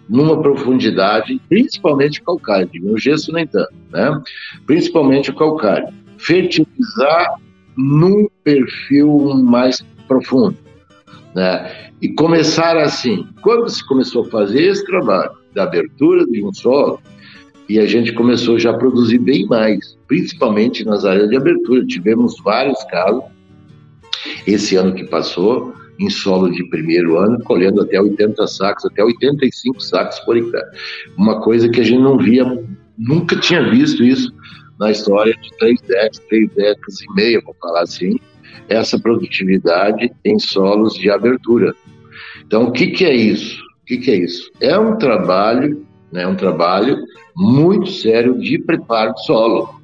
numa 0.09 0.41
profundidade, 0.41 1.41
principalmente 1.49 2.23
calcário, 2.23 2.69
o 2.85 2.99
gesso 2.99 3.33
nem 3.33 3.47
tanto, 3.47 3.75
né? 3.91 4.23
Principalmente 4.67 5.31
o 5.31 5.35
calcário. 5.35 5.89
Fertilizar 6.19 7.41
num 7.77 8.29
perfil 8.45 9.35
mais 9.35 9.85
profundo, 10.07 10.57
né? 11.35 11.91
E 12.01 12.09
começar 12.11 12.77
assim. 12.77 13.27
Quando 13.43 13.69
se 13.69 13.87
começou 13.87 14.25
a 14.25 14.29
fazer 14.29 14.63
esse 14.63 14.85
trabalho 14.85 15.33
da 15.55 15.65
abertura 15.65 16.27
de 16.27 16.45
um 16.45 16.53
solo, 16.53 17.01
e 17.69 17.81
a 17.81 17.87
gente 17.87 18.13
começou 18.13 18.59
já 18.59 18.71
a 18.71 18.79
produzir 18.79 19.19
bem 19.19 19.45
mais, 19.47 19.99
principalmente 20.07 20.85
nas 20.85 21.05
áreas 21.05 21.29
de 21.29 21.37
abertura. 21.37 21.85
Tivemos 21.85 22.37
vários 22.43 22.83
casos 22.85 23.25
esse 24.47 24.77
ano 24.77 24.95
que 24.95 25.05
passou, 25.05 25.75
em 25.99 26.11
solo 26.11 26.51
de 26.51 26.65
primeiro 26.69 27.19
ano, 27.19 27.43
colhendo 27.43 27.83
até 27.83 28.01
80 28.01 28.47
sacos, 28.47 28.85
até 28.85 29.03
85 29.03 29.81
sacos 29.81 30.19
por 30.21 30.37
hectare. 30.37 30.67
Uma 31.17 31.41
coisa 31.41 31.69
que 31.69 31.81
a 31.81 31.85
gente 31.85 32.01
não 32.01 32.19
via, 32.19 32.45
nunca 32.99 33.37
tinha 33.37 33.69
visto 33.71 34.03
isso 34.05 34.33
na 34.79 34.91
história 34.91 35.35
de 35.41 35.51
três 35.59 35.81
décadas, 35.83 36.19
três 36.29 36.49
décadas 36.51 37.01
e 37.01 37.15
meia, 37.15 37.41
vou 37.45 37.55
falar 37.61 37.83
assim, 37.83 38.19
essa 38.69 38.99
produtividade 38.99 40.13
em 40.25 40.39
solos 40.39 40.95
de 40.95 41.11
abertura. 41.11 41.75
Então, 42.47 42.65
o 42.65 42.73
que, 42.73 42.89
que 42.89 43.05
é 43.05 43.15
isso? 43.15 43.63
O 43.83 43.87
que, 43.87 43.99
que 43.99 44.11
é 44.11 44.17
isso? 44.17 44.51
É 44.61 44.79
um 44.79 44.97
trabalho, 44.97 45.87
né, 46.13 46.27
um 46.27 46.35
trabalho 46.35 46.99
muito 47.35 47.91
sério 47.91 48.39
de 48.39 48.59
preparo 48.59 49.15
de 49.15 49.25
solo. 49.25 49.81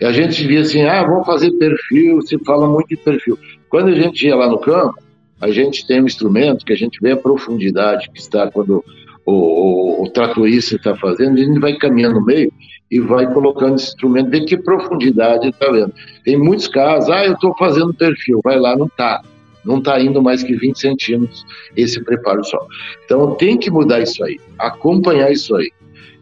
E 0.00 0.04
a 0.04 0.12
gente 0.12 0.46
via 0.46 0.60
assim, 0.60 0.82
ah, 0.82 1.04
vamos 1.04 1.26
fazer 1.26 1.50
perfil, 1.52 2.20
se 2.22 2.38
fala 2.44 2.68
muito 2.68 2.88
de 2.88 2.96
perfil. 2.96 3.38
Quando 3.68 3.88
a 3.88 3.94
gente 3.94 4.26
ia 4.26 4.36
lá 4.36 4.48
no 4.48 4.58
campo, 4.58 4.94
a 5.40 5.50
gente 5.50 5.86
tem 5.86 6.02
um 6.02 6.06
instrumento 6.06 6.64
que 6.64 6.72
a 6.72 6.76
gente 6.76 6.98
vê 7.00 7.12
a 7.12 7.16
profundidade 7.16 8.10
que 8.10 8.20
está 8.20 8.50
quando 8.50 8.84
o, 9.24 10.02
o, 10.02 10.02
o 10.02 10.46
está 10.46 10.96
fazendo, 10.96 11.34
a 11.34 11.44
gente 11.44 11.60
vai 11.60 11.76
caminhando 11.76 12.20
no 12.20 12.24
meio 12.24 12.52
e 12.90 12.98
vai 12.98 13.30
colocando 13.32 13.76
esse 13.76 13.88
instrumento, 13.88 14.30
de 14.30 14.44
que 14.44 14.56
profundidade 14.56 15.48
está 15.48 15.70
vendo. 15.70 15.92
Tem 16.24 16.36
muitos 16.36 16.66
casos, 16.68 17.10
ah, 17.10 17.26
eu 17.26 17.34
estou 17.34 17.54
fazendo 17.56 17.92
perfil, 17.92 18.40
vai 18.42 18.58
lá, 18.58 18.76
não 18.76 18.86
está. 18.86 19.22
Não 19.64 19.78
está 19.78 20.00
indo 20.00 20.22
mais 20.22 20.42
que 20.42 20.56
20 20.56 20.78
centímetros 20.78 21.44
esse 21.76 22.02
preparo 22.02 22.42
só. 22.42 22.58
Então 23.04 23.34
tem 23.34 23.58
que 23.58 23.70
mudar 23.70 24.00
isso 24.00 24.24
aí, 24.24 24.38
acompanhar 24.58 25.30
isso 25.30 25.54
aí. 25.54 25.70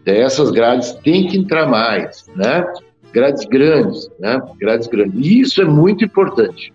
Essas 0.04 0.50
grades 0.50 0.92
têm 1.04 1.28
que 1.28 1.36
entrar 1.36 1.66
mais, 1.68 2.26
né? 2.34 2.64
Grades 3.12 3.44
grandes, 3.44 4.08
né? 4.18 4.40
Grades 4.58 4.88
grandes. 4.88 5.14
E 5.24 5.40
isso 5.40 5.60
é 5.62 5.64
muito 5.64 6.04
importante. 6.04 6.72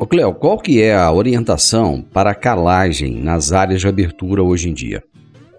Ô 0.00 0.06
Cléo, 0.06 0.32
qual 0.32 0.56
que 0.56 0.80
é 0.80 0.96
a 0.96 1.12
orientação 1.12 2.00
para 2.00 2.30
a 2.30 2.34
calagem 2.34 3.22
nas 3.22 3.52
áreas 3.52 3.82
de 3.82 3.86
abertura 3.86 4.42
hoje 4.42 4.70
em 4.70 4.72
dia? 4.72 5.04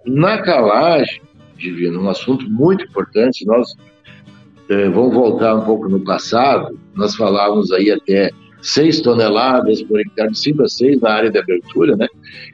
Na 0.04 0.42
calagem, 0.42 1.22
Divino, 1.56 2.02
um 2.02 2.10
assunto 2.10 2.50
muito 2.50 2.84
importante, 2.84 3.46
nós 3.46 3.76
eh, 4.68 4.90
vamos 4.90 5.14
voltar 5.14 5.54
um 5.54 5.62
pouco 5.64 5.88
no 5.88 6.04
passado, 6.04 6.76
nós 6.96 7.16
falávamos 7.16 7.72
aí 7.72 7.92
até 7.92 8.32
6 8.62 9.02
toneladas 9.02 9.82
por 9.84 10.00
hectare, 10.00 10.32
de 10.32 10.40
5 10.40 10.64
a 10.64 10.68
6 10.68 11.02
na 11.02 11.10
área 11.10 11.32
de 11.32 11.38
abertura, 11.38 11.96
né? 11.96 12.08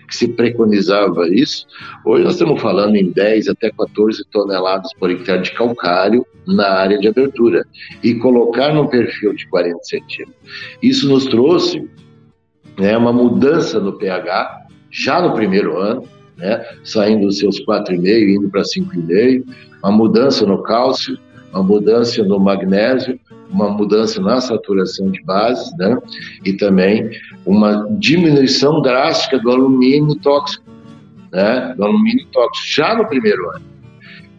Que 0.08 0.16
se 0.16 0.28
preconizava 0.30 1.28
isso. 1.28 1.66
Hoje 2.06 2.24
nós 2.24 2.34
estamos 2.34 2.62
falando 2.62 2.96
em 2.96 3.12
10 3.12 3.50
até 3.50 3.72
14 3.72 4.24
toneladas 4.32 4.92
por 5.00 5.12
hectare 5.12 5.42
de 5.42 5.52
calcário 5.52 6.26
na 6.48 6.70
área 6.70 6.98
de 6.98 7.08
abertura 7.08 7.66
e 8.04 8.16
colocar 8.16 8.74
num 8.74 8.88
perfil 8.88 9.34
de 9.34 9.48
40 9.50 9.80
centímetros. 9.84 10.36
Isso 10.82 11.08
nos 11.10 11.26
trouxe 11.26 11.88
né, 12.80 12.98
uma 12.98 13.12
mudança 13.12 13.80
no 13.80 13.94
pH 13.94 14.68
já 14.90 15.22
no 15.22 15.34
primeiro 15.34 15.78
ano, 15.78 16.04
né? 16.38 16.64
saindo 16.84 17.26
dos 17.26 17.40
seus 17.40 17.60
4,5 17.66 18.30
indo 18.30 18.50
para 18.50 18.62
5,5, 18.62 19.44
uma 19.84 19.92
mudança 19.92 20.46
no 20.46 20.64
cálcio, 20.64 21.18
uma 21.52 21.64
mudança 21.64 22.24
no 22.24 22.40
magnésio, 22.40 23.20
uma 23.50 23.70
mudança 23.70 24.22
na 24.22 24.42
saturação 24.42 25.10
de 25.10 25.22
bases, 25.24 25.72
né? 25.78 25.98
E 26.44 26.54
também 26.54 27.10
uma 27.46 27.88
diminuição 28.00 28.82
drástica 28.82 29.40
do 29.40 29.52
alumínio 29.52 30.16
tóxico, 30.16 30.66
né? 31.32 31.74
Do 31.76 31.86
alumínio 31.86 32.26
tóxico 32.32 32.68
já 32.68 32.96
no 32.96 33.08
primeiro 33.08 33.50
ano. 33.52 33.66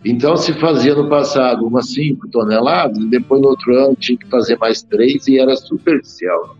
Então, 0.04 0.36
se 0.36 0.52
fazia 0.54 0.94
no 0.94 1.08
passado 1.08 1.66
umas 1.66 1.92
5 1.92 2.28
toneladas, 2.28 2.98
depois 3.06 3.40
no 3.42 3.48
outro 3.48 3.74
ano 3.76 3.96
tinha 3.96 4.16
que 4.16 4.28
fazer 4.28 4.56
mais 4.58 4.82
3 4.82 5.26
e 5.26 5.38
era 5.38 5.56
superficial, 5.56 6.56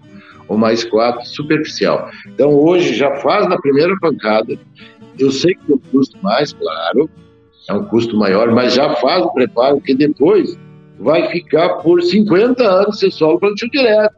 ou 0.49 0.59
mais 0.59 0.85
4, 0.85 1.25
superficial. 1.25 2.11
Então, 2.27 2.53
hoje 2.53 2.95
já 2.95 3.15
faz 3.17 3.49
na 3.49 3.57
primeira 3.59 3.95
pancada. 4.01 4.59
Eu 5.19 5.31
sei 5.31 5.55
que 5.55 5.67
tem 5.67 5.77
um 5.77 5.79
custo 5.91 6.19
mais, 6.23 6.53
claro, 6.53 7.09
é 7.69 7.75
um 7.75 7.85
custo 7.85 8.17
maior, 8.17 8.53
mas 8.53 8.75
já 8.75 8.95
faz 8.97 9.25
o 9.25 9.33
preparo, 9.33 9.81
que 9.81 9.95
depois 9.95 10.59
vai 10.99 11.29
ficar 11.31 11.77
por 11.77 12.03
50 12.03 12.63
anos 12.63 12.99
sem 12.99 13.11
solo 13.11 13.39
plantio 13.39 13.71
direto. 13.71 14.17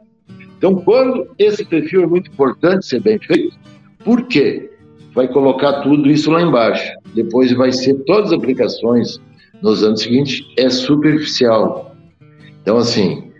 Então, 0.57 0.75
quando 0.75 1.27
esse 1.39 1.65
perfil 1.65 2.03
é 2.03 2.07
muito 2.07 2.29
importante 2.31 2.85
ser 2.85 3.01
bem 3.01 3.17
feito, 3.19 3.55
por 4.03 4.23
quê? 4.27 4.69
Vai 5.13 5.27
colocar 5.27 5.81
tudo 5.81 6.09
isso 6.09 6.31
lá 6.31 6.41
embaixo. 6.41 6.91
Depois 7.13 7.51
vai 7.53 7.71
ser 7.71 7.95
todas 8.05 8.31
as 8.31 8.37
aplicações 8.37 9.19
nos 9.61 9.83
anos 9.83 10.01
seguintes, 10.01 10.45
é 10.57 10.69
superficial. 10.69 11.95
Então, 12.61 12.77
assim, 12.77 13.31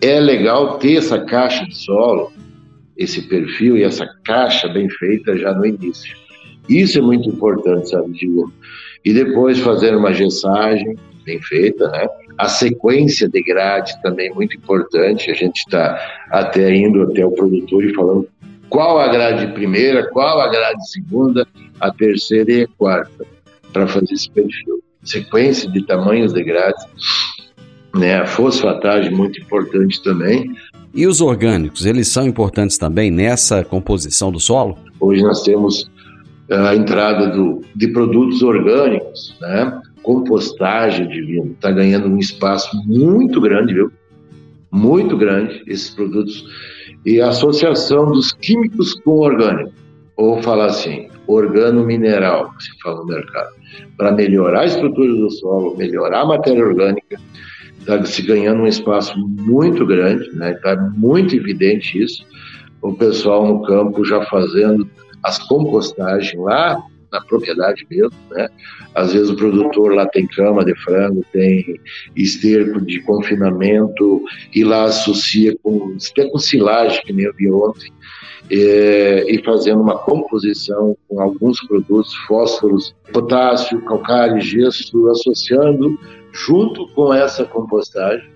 é 0.00 0.18
legal 0.18 0.78
ter 0.78 0.96
essa 0.96 1.18
caixa 1.18 1.64
de 1.66 1.76
solo, 1.76 2.32
esse 2.96 3.22
perfil 3.22 3.76
e 3.76 3.82
essa 3.82 4.06
caixa 4.24 4.68
bem 4.68 4.88
feita 4.88 5.36
já 5.36 5.52
no 5.54 5.66
início. 5.66 6.16
Isso 6.68 6.98
é 6.98 7.02
muito 7.02 7.28
importante, 7.28 7.90
sabe, 7.90 8.12
Diego? 8.12 8.52
E 9.04 9.12
depois 9.12 9.58
fazer 9.58 9.96
uma 9.96 10.12
gessagem 10.12 10.96
bem 11.22 11.40
feita, 11.42 11.88
né? 11.88 12.06
A 12.38 12.48
sequência 12.48 13.28
de 13.28 13.42
grade 13.42 13.92
também 14.02 14.30
é 14.30 14.34
muito 14.34 14.56
importante. 14.56 15.30
A 15.30 15.34
gente 15.34 15.58
está 15.58 15.98
até 16.30 16.74
indo 16.74 17.02
até 17.02 17.24
o 17.24 17.30
produtor 17.30 17.84
e 17.84 17.94
falando 17.94 18.28
qual 18.68 18.98
a 18.98 19.08
grade 19.08 19.52
primeira, 19.52 20.08
qual 20.10 20.40
a 20.40 20.48
grade 20.48 20.90
segunda, 20.90 21.46
a 21.78 21.90
terceira 21.92 22.52
e 22.52 22.62
a 22.62 22.68
quarta, 22.78 23.26
para 23.72 23.86
fazer 23.86 24.14
esse 24.14 24.30
perfil. 24.30 24.82
Sequência 25.04 25.70
de 25.70 25.84
tamanhos 25.84 26.32
de 26.32 26.42
grades, 26.42 26.84
né? 27.94 28.16
A 28.16 28.26
fosfatagem 28.26 29.10
muito 29.10 29.40
importante 29.40 30.02
também. 30.02 30.54
E 30.94 31.06
os 31.06 31.20
orgânicos, 31.20 31.86
eles 31.86 32.08
são 32.08 32.26
importantes 32.26 32.76
também 32.76 33.10
nessa 33.10 33.64
composição 33.64 34.30
do 34.30 34.38
solo? 34.38 34.76
Hoje 35.00 35.22
nós 35.22 35.42
temos 35.42 35.90
a 36.50 36.74
entrada 36.74 37.28
do, 37.28 37.62
de 37.74 37.88
produtos 37.88 38.42
orgânicos, 38.42 39.34
né? 39.40 39.80
Compostagem 40.02 41.08
de 41.08 41.22
vinho, 41.22 41.52
está 41.52 41.70
ganhando 41.70 42.08
um 42.08 42.18
espaço 42.18 42.76
muito 42.86 43.40
grande, 43.40 43.74
viu? 43.74 43.92
Muito 44.70 45.16
grande, 45.16 45.62
esses 45.66 45.90
produtos. 45.90 46.44
E 47.04 47.20
a 47.20 47.28
associação 47.28 48.06
dos 48.06 48.32
químicos 48.32 48.94
com 48.94 49.18
orgânico, 49.18 49.72
ou 50.16 50.42
falar 50.42 50.66
assim, 50.66 51.08
organo-mineral, 51.26 52.52
que 52.56 52.64
se 52.64 52.70
fala 52.82 53.00
no 53.00 53.06
mercado, 53.06 53.50
para 53.96 54.12
melhorar 54.12 54.60
a 54.60 54.66
estrutura 54.66 55.12
do 55.12 55.30
solo, 55.30 55.76
melhorar 55.76 56.22
a 56.22 56.26
matéria 56.26 56.64
orgânica, 56.64 57.20
está 57.78 58.04
se 58.04 58.22
ganhando 58.22 58.62
um 58.62 58.66
espaço 58.66 59.18
muito 59.18 59.84
grande, 59.84 60.30
né? 60.36 60.52
Está 60.52 60.76
muito 60.96 61.34
evidente 61.34 62.02
isso. 62.02 62.24
O 62.80 62.92
pessoal 62.92 63.46
no 63.46 63.62
campo 63.62 64.04
já 64.04 64.22
fazendo 64.26 64.88
as 65.22 65.38
compostagens 65.38 66.40
lá 66.40 66.82
na 67.12 67.20
propriedade 67.20 67.86
mesmo, 67.90 68.16
né? 68.30 68.48
Às 68.94 69.12
vezes 69.12 69.30
o 69.30 69.36
produtor 69.36 69.94
lá 69.94 70.06
tem 70.06 70.26
cama 70.26 70.64
de 70.64 70.74
frango, 70.82 71.24
tem 71.32 71.78
esterco 72.16 72.80
de 72.80 73.00
confinamento 73.02 74.22
e 74.54 74.64
lá 74.64 74.84
associa 74.84 75.54
com 75.62 75.96
até 76.10 76.28
com 76.28 76.38
silagem 76.38 77.02
que 77.02 77.12
nem 77.12 77.26
eu 77.26 77.34
vi 77.34 77.50
ontem 77.50 77.92
é, 78.50 79.24
e 79.30 79.42
fazendo 79.44 79.80
uma 79.80 79.98
composição 79.98 80.96
com 81.08 81.20
alguns 81.20 81.60
produtos, 81.66 82.14
fósforos, 82.26 82.94
potássio, 83.12 83.80
calcário, 83.82 84.40
gesso, 84.40 85.08
associando 85.08 85.98
junto 86.32 86.88
com 86.88 87.12
essa 87.12 87.44
compostagem, 87.44 88.30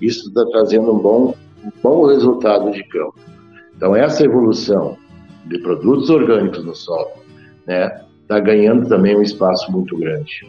isso 0.00 0.28
está 0.28 0.44
trazendo 0.46 0.92
um 0.92 0.98
bom, 0.98 1.34
um 1.64 1.70
bom 1.82 2.06
resultado 2.06 2.70
de 2.72 2.82
campo. 2.84 3.18
Então 3.76 3.94
essa 3.94 4.24
evolução 4.24 4.96
de 5.46 5.58
produtos 5.58 6.10
orgânicos 6.10 6.64
no 6.64 6.74
solo, 6.74 7.10
né, 7.66 8.04
está 8.32 8.40
ganhando 8.40 8.88
também 8.88 9.16
um 9.16 9.22
espaço 9.22 9.70
muito 9.70 9.96
grande. 9.96 10.46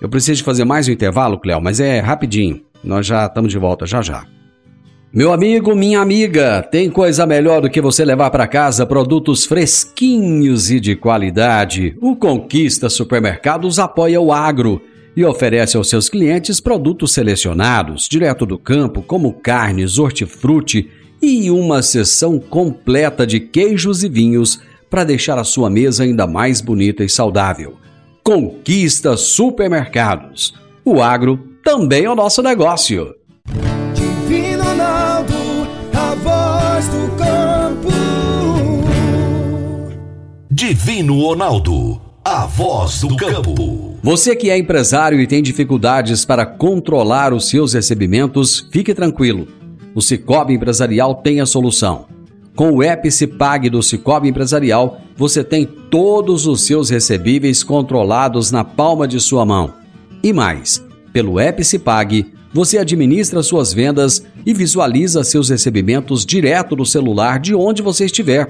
Eu 0.00 0.08
preciso 0.08 0.42
fazer 0.42 0.64
mais 0.64 0.88
um 0.88 0.92
intervalo, 0.92 1.38
Cléo, 1.38 1.60
mas 1.60 1.78
é 1.78 2.00
rapidinho. 2.00 2.62
Nós 2.82 3.06
já 3.06 3.26
estamos 3.26 3.52
de 3.52 3.58
volta 3.58 3.84
já 3.84 4.00
já. 4.00 4.24
Meu 5.12 5.32
amigo, 5.32 5.74
minha 5.74 6.00
amiga, 6.00 6.62
tem 6.62 6.88
coisa 6.88 7.26
melhor 7.26 7.60
do 7.60 7.68
que 7.68 7.80
você 7.80 8.04
levar 8.04 8.30
para 8.30 8.46
casa 8.46 8.86
produtos 8.86 9.44
fresquinhos 9.44 10.70
e 10.70 10.78
de 10.80 10.94
qualidade. 10.94 11.96
O 12.00 12.14
Conquista 12.16 12.88
Supermercados 12.88 13.78
apoia 13.78 14.20
o 14.20 14.32
agro 14.32 14.80
e 15.16 15.24
oferece 15.24 15.76
aos 15.76 15.90
seus 15.90 16.08
clientes 16.08 16.60
produtos 16.60 17.12
selecionados, 17.12 18.08
direto 18.08 18.46
do 18.46 18.56
campo, 18.56 19.02
como 19.02 19.32
carnes, 19.32 19.98
hortifruti 19.98 20.88
e 21.20 21.50
uma 21.50 21.82
seção 21.82 22.38
completa 22.38 23.26
de 23.26 23.40
queijos 23.40 24.04
e 24.04 24.08
vinhos 24.08 24.60
para 24.90 25.04
deixar 25.04 25.38
a 25.38 25.44
sua 25.44 25.70
mesa 25.70 26.02
ainda 26.02 26.26
mais 26.26 26.60
bonita 26.60 27.04
e 27.04 27.08
saudável. 27.08 27.76
Conquista 28.22 29.16
Supermercados. 29.16 30.52
O 30.84 31.00
agro 31.00 31.38
também 31.64 32.04
é 32.04 32.10
o 32.10 32.16
nosso 32.16 32.42
negócio. 32.42 33.14
Divino 33.94 34.64
Ronaldo, 34.64 35.34
a 35.94 36.14
voz 36.16 36.88
do 36.88 37.16
campo. 37.16 37.88
Divino 40.50 41.20
Ronaldo, 41.20 42.00
a 42.24 42.46
voz 42.46 43.00
do 43.00 43.16
campo. 43.16 43.98
Você 44.02 44.34
que 44.34 44.50
é 44.50 44.58
empresário 44.58 45.20
e 45.20 45.26
tem 45.26 45.42
dificuldades 45.42 46.24
para 46.24 46.44
controlar 46.44 47.32
os 47.32 47.48
seus 47.48 47.74
recebimentos, 47.74 48.68
fique 48.72 48.94
tranquilo. 48.94 49.46
O 49.94 50.00
Cicobi 50.00 50.54
Empresarial 50.54 51.14
tem 51.16 51.40
a 51.40 51.46
solução. 51.46 52.06
Com 52.60 52.72
o 52.72 52.82
Epicipag 52.82 53.70
do 53.70 53.82
Cicobi 53.82 54.28
Empresarial, 54.28 55.00
você 55.16 55.42
tem 55.42 55.64
todos 55.64 56.46
os 56.46 56.60
seus 56.60 56.90
recebíveis 56.90 57.62
controlados 57.62 58.50
na 58.50 58.62
palma 58.62 59.08
de 59.08 59.18
sua 59.18 59.46
mão. 59.46 59.72
E 60.22 60.30
mais, 60.30 60.84
pelo 61.10 61.40
Epicipag, 61.40 62.30
você 62.52 62.76
administra 62.76 63.42
suas 63.42 63.72
vendas 63.72 64.22
e 64.44 64.52
visualiza 64.52 65.24
seus 65.24 65.48
recebimentos 65.48 66.26
direto 66.26 66.76
do 66.76 66.84
celular 66.84 67.40
de 67.40 67.54
onde 67.54 67.80
você 67.80 68.04
estiver. 68.04 68.46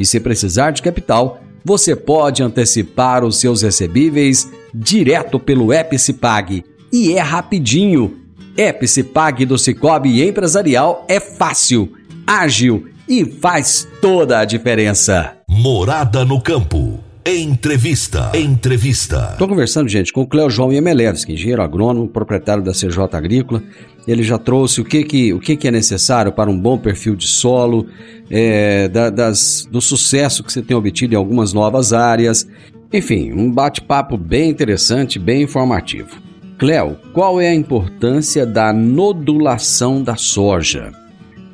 E 0.00 0.06
se 0.06 0.18
precisar 0.18 0.70
de 0.70 0.80
capital, 0.80 1.42
você 1.62 1.94
pode 1.94 2.42
antecipar 2.42 3.22
os 3.22 3.38
seus 3.38 3.60
recebíveis 3.60 4.50
direto 4.74 5.38
pelo 5.38 5.74
Epicipag. 5.74 6.64
E 6.90 7.12
é 7.12 7.20
rapidinho. 7.20 8.16
Epicipag 8.56 9.44
do 9.44 9.58
Cicobi 9.58 10.26
Empresarial 10.26 11.04
é 11.06 11.20
fácil, 11.20 11.92
ágil 12.26 12.86
e 13.12 13.26
faz 13.26 13.86
toda 14.00 14.38
a 14.38 14.44
diferença. 14.46 15.34
Morada 15.46 16.24
no 16.24 16.40
campo. 16.40 16.98
Entrevista. 17.26 18.32
Entrevista. 18.34 19.28
Estou 19.32 19.46
conversando, 19.46 19.86
gente, 19.86 20.10
com 20.10 20.22
o 20.22 20.26
Cleo 20.26 20.48
João 20.48 20.72
Iemelevski, 20.72 21.34
engenheiro 21.34 21.60
agrônomo, 21.60 22.08
proprietário 22.08 22.64
da 22.64 22.72
CJ 22.72 22.98
Agrícola. 23.12 23.62
Ele 24.08 24.22
já 24.22 24.38
trouxe 24.38 24.80
o 24.80 24.84
que, 24.84 25.04
que, 25.04 25.30
o 25.34 25.38
que, 25.38 25.58
que 25.58 25.68
é 25.68 25.70
necessário 25.70 26.32
para 26.32 26.48
um 26.48 26.58
bom 26.58 26.78
perfil 26.78 27.14
de 27.14 27.26
solo, 27.26 27.86
é, 28.30 28.88
da, 28.88 29.10
das, 29.10 29.68
do 29.70 29.82
sucesso 29.82 30.42
que 30.42 30.50
você 30.50 30.62
tem 30.62 30.74
obtido 30.74 31.12
em 31.12 31.16
algumas 31.18 31.52
novas 31.52 31.92
áreas. 31.92 32.48
Enfim, 32.90 33.30
um 33.30 33.52
bate-papo 33.52 34.16
bem 34.16 34.48
interessante, 34.48 35.18
bem 35.18 35.42
informativo. 35.42 36.16
Cleo, 36.58 36.96
qual 37.12 37.38
é 37.38 37.48
a 37.48 37.54
importância 37.54 38.46
da 38.46 38.72
nodulação 38.72 40.02
da 40.02 40.16
soja? 40.16 41.01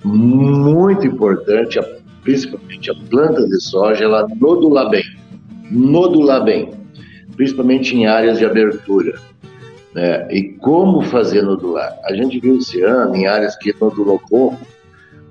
Muito 0.05 1.07
importante, 1.07 1.79
principalmente 2.23 2.91
a 2.91 2.95
planta 3.09 3.47
de 3.47 3.61
soja, 3.63 4.05
ela 4.05 4.27
nodular 4.41 4.89
bem 4.91 5.05
nodular 5.71 6.45
bem, 6.45 6.71
principalmente 7.37 7.97
em 7.97 8.07
áreas 8.07 8.39
de 8.39 8.45
abertura. 8.45 9.19
Né? 9.95 10.27
E 10.31 10.43
como 10.61 11.03
fazer 11.03 11.43
nodular? 11.43 11.95
A 12.05 12.15
gente 12.15 12.41
viu 12.41 12.59
esse 12.59 12.83
ano, 12.83 13.15
em 13.15 13.27
áreas 13.27 13.57
que 13.57 13.75
nodulou 13.81 14.21
pouco, 14.29 14.59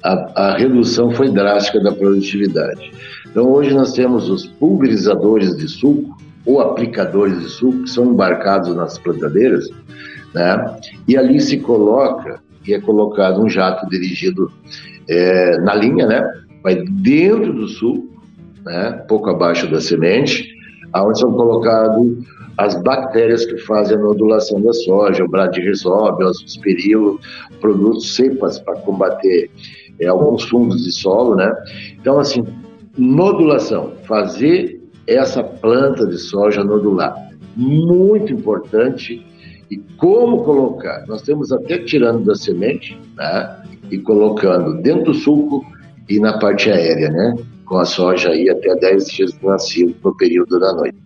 a, 0.04 0.50
a 0.50 0.58
redução 0.58 1.12
foi 1.12 1.30
drástica 1.30 1.82
da 1.82 1.92
produtividade. 1.92 2.92
Então, 3.30 3.52
hoje 3.52 3.74
nós 3.74 3.94
temos 3.94 4.30
os 4.30 4.46
pulverizadores 4.46 5.56
de 5.56 5.68
suco, 5.68 6.16
ou 6.46 6.62
aplicadores 6.62 7.40
de 7.40 7.50
suco, 7.50 7.84
que 7.84 7.90
são 7.90 8.14
embarcados 8.14 8.74
nas 8.76 8.98
plantadeiras, 8.98 9.68
né? 10.34 10.78
e 11.08 11.18
ali 11.18 11.42
se 11.42 11.58
coloca, 11.60 12.42
é 12.74 12.80
colocado 12.80 13.42
um 13.42 13.50
jato 13.50 13.88
dirigido 13.90 14.52
é, 15.10 15.58
na 15.60 15.74
linha, 15.74 16.06
né? 16.06 16.24
vai 16.64 16.76
dentro 16.76 17.54
do 17.54 17.68
suco, 17.68 18.08
né, 18.66 19.04
pouco 19.08 19.30
abaixo 19.30 19.72
da 19.72 19.80
semente, 19.80 20.54
onde 20.94 21.20
são 21.20 21.32
colocadas 21.32 22.06
as 22.58 22.82
bactérias 22.82 23.46
que 23.46 23.58
fazem 23.60 23.98
a 23.98 24.02
nodulação 24.02 24.62
da 24.62 24.74
soja, 24.74 25.24
o 25.24 25.30
bradirrizóbio, 25.30 26.26
o 26.26 26.30
azospirilo, 26.30 27.20
produtos 27.62 28.16
cepas 28.16 28.60
para 28.60 28.76
combater 28.82 29.50
é, 30.00 30.08
alguns 30.08 30.44
fungos 30.44 30.84
de 30.84 30.92
solo, 30.92 31.36
né? 31.36 31.54
Então, 32.00 32.20
assim, 32.20 32.44
nodulação, 32.98 33.94
fazer 34.06 34.82
essa 35.06 35.44
planta 35.44 36.06
de 36.06 36.18
soja 36.18 36.64
nodular, 36.64 37.16
muito 37.56 38.34
importante. 38.34 39.26
E 39.70 39.78
como 39.98 40.44
colocar? 40.44 41.06
Nós 41.08 41.22
temos 41.22 41.52
até 41.52 41.80
tirando 41.80 42.24
da 42.26 42.36
semente, 42.36 42.98
né? 43.16 43.64
E 43.92 43.98
colocando 43.98 44.82
dentro 44.82 45.06
do 45.06 45.14
suco 45.14 45.66
e 46.10 46.20
na 46.20 46.38
parte 46.38 46.70
aérea, 46.70 47.10
né? 47.10 47.36
Com 47.66 47.78
a 47.78 47.86
soja 47.86 48.30
aí 48.30 48.50
até 48.50 48.76
10 48.76 49.08
dias 49.08 49.34
do 49.34 49.48
nascido 49.48 49.96
no 50.04 50.16
período 50.16 50.60
da 50.60 50.74
noite. 50.74 50.98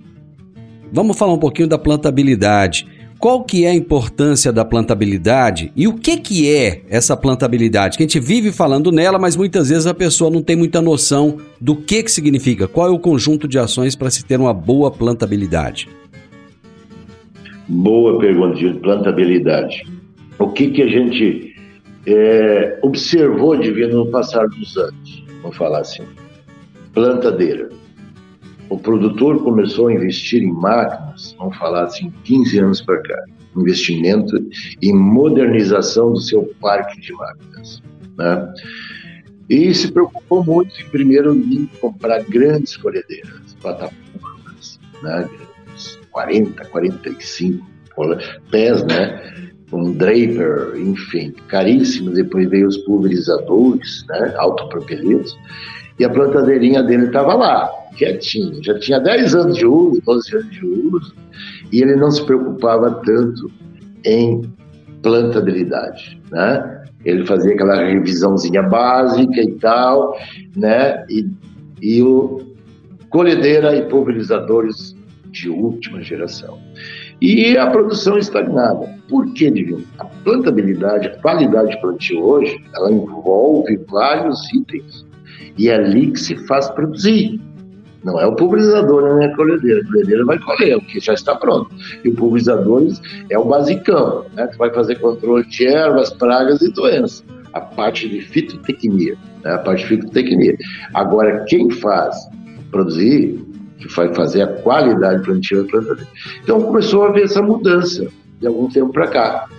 Vamos 0.94 1.18
falar 1.18 1.34
um 1.34 1.40
pouquinho 1.40 1.68
da 1.68 1.78
plantabilidade. 1.78 2.86
Qual 3.18 3.44
que 3.44 3.66
é 3.66 3.70
a 3.70 3.74
importância 3.76 4.52
da 4.52 4.66
plantabilidade 4.66 5.72
e 5.76 5.88
o 5.88 5.94
que 5.94 6.18
que 6.18 6.52
é 6.52 6.82
essa 6.90 7.16
plantabilidade? 7.16 7.96
Que 7.96 8.04
a 8.04 8.08
gente 8.08 8.20
vive 8.20 8.52
falando 8.52 8.92
nela, 8.92 9.20
mas 9.20 9.36
muitas 9.36 9.70
vezes 9.70 9.86
a 9.86 9.94
pessoa 9.94 10.32
não 10.32 10.42
tem 10.42 10.56
muita 10.56 10.82
noção 10.82 11.38
do 11.60 11.76
que 11.76 12.02
que 12.02 12.12
significa. 12.12 12.68
Qual 12.68 12.88
é 12.88 12.90
o 12.90 12.98
conjunto 12.98 13.48
de 13.48 13.60
ações 13.60 13.96
para 13.96 14.10
se 14.10 14.26
ter 14.26 14.40
uma 14.40 14.54
boa 14.56 14.90
plantabilidade? 14.90 15.88
Boa 17.72 18.20
pergunta 18.20 18.56
de 18.56 18.74
plantabilidade. 18.80 19.84
O 20.38 20.50
que 20.50 20.72
que 20.72 20.82
a 20.82 20.88
gente 20.88 21.56
é, 22.06 22.80
observou 22.82 23.58
vir 23.58 23.94
no 23.94 24.06
passar 24.08 24.48
dos 24.48 24.78
anos? 24.78 25.26
Vamos 25.42 25.58
falar 25.58 25.80
assim. 25.80 26.04
Plantadeira 26.94 27.70
o 28.72 28.78
produtor 28.78 29.44
começou 29.44 29.90
a 29.90 29.94
investir 29.94 30.42
em 30.42 30.50
máquinas, 30.50 31.36
vamos 31.38 31.58
falar 31.58 31.84
assim, 31.84 32.10
15 32.24 32.60
anos 32.60 32.82
para 32.82 33.02
cá, 33.02 33.26
investimento 33.58 34.34
em 34.82 34.94
modernização 34.94 36.14
do 36.14 36.22
seu 36.22 36.50
parque 36.62 37.02
de 37.02 37.12
máquinas. 37.12 37.84
Né? 38.18 38.54
E 39.50 39.74
se 39.74 39.92
preocupou 39.92 40.46
muito 40.46 40.82
em 40.82 40.86
primeiro 40.86 41.36
em 41.36 41.66
comprar 41.82 42.24
grandes 42.24 42.78
colhedeiras, 42.78 43.58
plataformas, 43.62 44.80
né? 45.04 45.30
40, 46.12 46.66
45 46.66 47.66
pés, 48.50 48.84
né? 48.84 49.22
um 49.72 49.94
draper, 49.94 50.74
enfim, 50.76 51.34
caríssimo. 51.48 52.12
Depois 52.12 52.50
veio 52.50 52.68
os 52.68 52.78
pulverizadores, 52.80 54.06
né? 54.10 54.34
autopropelidos, 54.38 55.38
e 56.00 56.06
a 56.06 56.10
plantadeirinha 56.10 56.84
dele 56.84 57.06
estava 57.06 57.34
lá, 57.36 57.70
quietinho. 57.96 58.64
Já 58.64 58.78
tinha 58.80 59.00
10 59.00 59.36
anos 59.36 59.58
de 59.58 59.66
uso, 59.66 60.02
12 60.06 60.36
anos 60.36 60.52
de 60.52 60.66
uso, 60.66 61.16
e 61.72 61.82
ele 61.82 61.96
não 61.96 62.12
se 62.12 62.24
preocupava 62.26 63.02
tanto 63.06 63.52
em 64.06 64.42
plantabilidade, 65.02 66.20
né? 66.32 66.86
Ele 67.04 67.26
fazia 67.26 67.54
aquela 67.54 67.84
revisãozinha 67.84 68.62
básica 68.62 69.42
e 69.42 69.52
tal, 69.54 70.16
né? 70.56 71.04
E, 71.10 71.28
e 71.82 72.02
o 72.04 72.42
colhedeira 73.10 73.76
e 73.76 73.88
pulverizadores 73.88 74.96
de 75.32 75.50
última 75.50 76.02
geração. 76.02 76.60
E 77.22 77.58
a 77.58 77.70
produção 77.70 78.18
estagnada. 78.18 78.88
Por 79.08 79.32
que, 79.34 79.50
Divino? 79.50 79.84
A 80.00 80.06
plantabilidade, 80.06 81.08
a 81.08 81.18
qualidade 81.22 81.72
de 81.72 81.82
plantio 81.82 82.24
hoje, 82.24 82.58
ela 82.76 82.92
envolve 82.92 83.80
vários 83.90 84.52
itens. 84.54 85.06
E 85.58 85.70
é 85.70 85.76
ali 85.76 86.12
que 86.12 86.20
se 86.20 86.36
faz 86.48 86.70
produzir. 86.70 87.40
Não 88.04 88.20
é 88.20 88.26
o 88.26 88.36
pulverizador 88.36 89.18
nem 89.18 89.28
a 89.28 89.36
colhedeira. 89.36 89.82
A 89.82 89.86
colhedeira 89.86 90.26
vai 90.26 90.40
colher 90.40 90.78
o 90.78 90.82
que 90.82 91.00
já 91.00 91.14
está 91.14 91.36
pronto. 91.36 91.70
E 92.04 92.10
o 92.10 92.16
pulverizador 92.16 92.88
é 93.30 93.38
o 93.38 93.46
basicão, 93.46 94.26
né? 94.34 94.48
que 94.48 94.58
vai 94.58 94.74
fazer 94.74 94.96
controle 94.96 95.46
de 95.46 95.68
ervas, 95.68 96.12
pragas 96.12 96.62
e 96.62 96.72
doenças. 96.72 97.24
A 97.54 97.62
parte 97.62 98.10
de 98.10 98.22
fitotecnia, 98.22 99.16
né? 99.44 99.52
a 99.52 99.60
parte 99.60 99.84
de 99.84 99.90
fitotecnia. 99.90 100.58
Agora, 100.94 101.44
quem 101.48 101.70
faz 101.70 102.16
produzir, 102.72 103.40
que 103.82 103.94
vai 103.96 104.14
fazer 104.14 104.44
a 104.44 104.48
qualidade 104.48 105.24
plantia 105.24 105.64
da 105.64 105.70
planta. 105.70 106.08
Então 106.44 106.62
começou 106.62 107.04
a 107.04 107.10
haver 107.10 107.26
essa 107.26 107.42
mudança 107.42 108.08
de 108.40 108.48
algum 108.48 108.70
tempo 108.70 108.92
para 108.92 109.08
cá. 109.08 109.50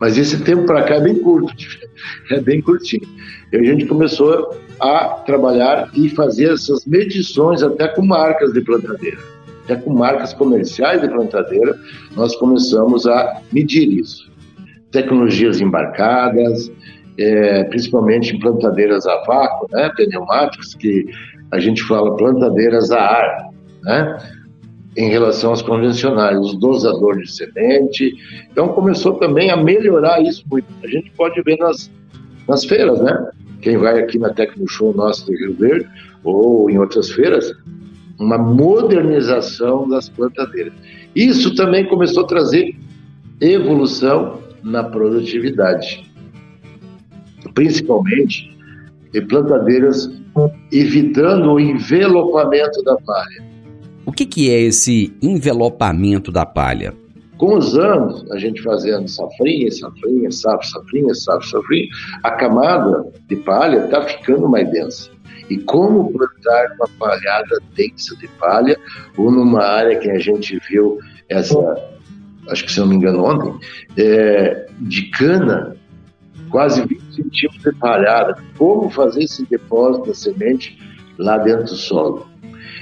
Mas 0.00 0.18
esse 0.18 0.42
tempo 0.42 0.64
para 0.64 0.82
cá 0.82 0.96
é 0.96 1.00
bem 1.00 1.18
curto, 1.20 1.54
é 2.30 2.40
bem 2.40 2.60
curtinho. 2.60 3.08
E 3.52 3.56
a 3.56 3.62
gente 3.62 3.86
começou 3.86 4.56
a 4.80 5.08
trabalhar 5.26 5.90
e 5.94 6.08
fazer 6.10 6.52
essas 6.52 6.84
medições 6.84 7.62
até 7.62 7.88
com 7.88 8.04
marcas 8.04 8.52
de 8.52 8.60
plantadeira. 8.60 9.18
Até 9.64 9.76
com 9.76 9.94
marcas 9.94 10.34
comerciais 10.34 11.00
de 11.00 11.08
plantadeira, 11.08 11.78
nós 12.14 12.36
começamos 12.36 13.06
a 13.06 13.40
medir 13.52 13.90
isso. 13.90 14.30
Tecnologias 14.90 15.60
embarcadas, 15.60 16.70
é, 17.18 17.64
principalmente 17.64 18.34
em 18.34 18.40
plantadeiras 18.40 19.06
a 19.06 19.24
vácuo, 19.24 19.68
né, 19.70 19.90
pneumáticos, 19.96 20.74
que 20.74 21.06
a 21.50 21.58
gente 21.58 21.82
fala 21.82 22.16
plantadeiras 22.16 22.90
a 22.90 23.00
ar, 23.00 23.50
né, 23.82 24.18
em 24.96 25.08
relação 25.08 25.52
às 25.52 25.62
convencionais, 25.62 26.38
os 26.38 26.58
dosadores 26.58 27.28
de 27.28 27.36
semente. 27.36 28.14
Então 28.50 28.68
começou 28.68 29.14
também 29.14 29.50
a 29.50 29.56
melhorar 29.56 30.22
isso 30.22 30.44
muito. 30.50 30.66
A 30.82 30.86
gente 30.86 31.10
pode 31.16 31.40
ver 31.42 31.56
nas, 31.58 31.90
nas 32.46 32.64
feiras, 32.64 33.00
né? 33.00 33.30
quem 33.64 33.78
vai 33.78 33.98
aqui 33.98 34.18
na 34.18 34.28
Tecno 34.28 34.68
Show 34.68 34.94
nosso 34.94 35.24
do 35.26 35.32
Rio 35.32 35.54
Verde 35.54 35.88
ou 36.22 36.70
em 36.70 36.78
outras 36.78 37.10
feiras, 37.10 37.50
uma 38.20 38.36
modernização 38.36 39.88
das 39.88 40.08
plantadeiras. 40.08 40.72
Isso 41.16 41.54
também 41.54 41.86
começou 41.86 42.24
a 42.24 42.26
trazer 42.26 42.76
evolução 43.40 44.40
na 44.62 44.84
produtividade, 44.84 46.04
principalmente 47.54 48.54
em 49.14 49.26
plantadeiras 49.26 50.10
evitando 50.72 51.52
o 51.52 51.60
envelopamento 51.60 52.82
da 52.82 52.96
palha. 52.96 53.44
O 54.06 54.12
que, 54.12 54.26
que 54.26 54.50
é 54.50 54.60
esse 54.60 55.16
envelopamento 55.22 56.30
da 56.30 56.44
palha? 56.44 56.92
Com 57.38 57.56
os 57.58 57.76
anos, 57.76 58.30
a 58.30 58.38
gente 58.38 58.62
fazendo 58.62 59.08
safrinha, 59.08 59.70
safrinha, 59.70 60.30
safra, 60.30 60.62
safrinha, 60.62 61.14
safra, 61.14 61.46
safrinha, 61.48 61.88
a 62.22 62.30
camada 62.32 63.04
de 63.28 63.36
palha 63.36 63.84
está 63.84 64.02
ficando 64.02 64.48
mais 64.48 64.70
densa. 64.70 65.10
E 65.50 65.58
como 65.58 66.12
plantar 66.12 66.74
uma 66.76 66.88
palhada 66.98 67.60
densa 67.76 68.16
de 68.16 68.28
palha, 68.38 68.78
ou 69.16 69.30
numa 69.30 69.62
área 69.62 69.98
que 69.98 70.10
a 70.10 70.18
gente 70.18 70.58
viu 70.70 70.98
essa, 71.28 71.58
acho 72.48 72.64
que 72.64 72.72
se 72.72 72.80
não 72.80 72.86
me 72.86 72.96
engano 72.96 73.24
ontem, 73.24 73.52
é, 73.96 74.66
de 74.80 75.10
cana, 75.10 75.76
quase 76.50 76.82
20 76.86 77.03
centímetros 77.14 77.62
de 77.62 77.72
palhada. 77.78 78.36
Como 78.56 78.90
fazer 78.90 79.24
esse 79.24 79.44
depósito 79.46 80.06
da 80.08 80.14
semente 80.14 80.78
lá 81.18 81.38
dentro 81.38 81.64
do 81.64 81.76
solo? 81.76 82.26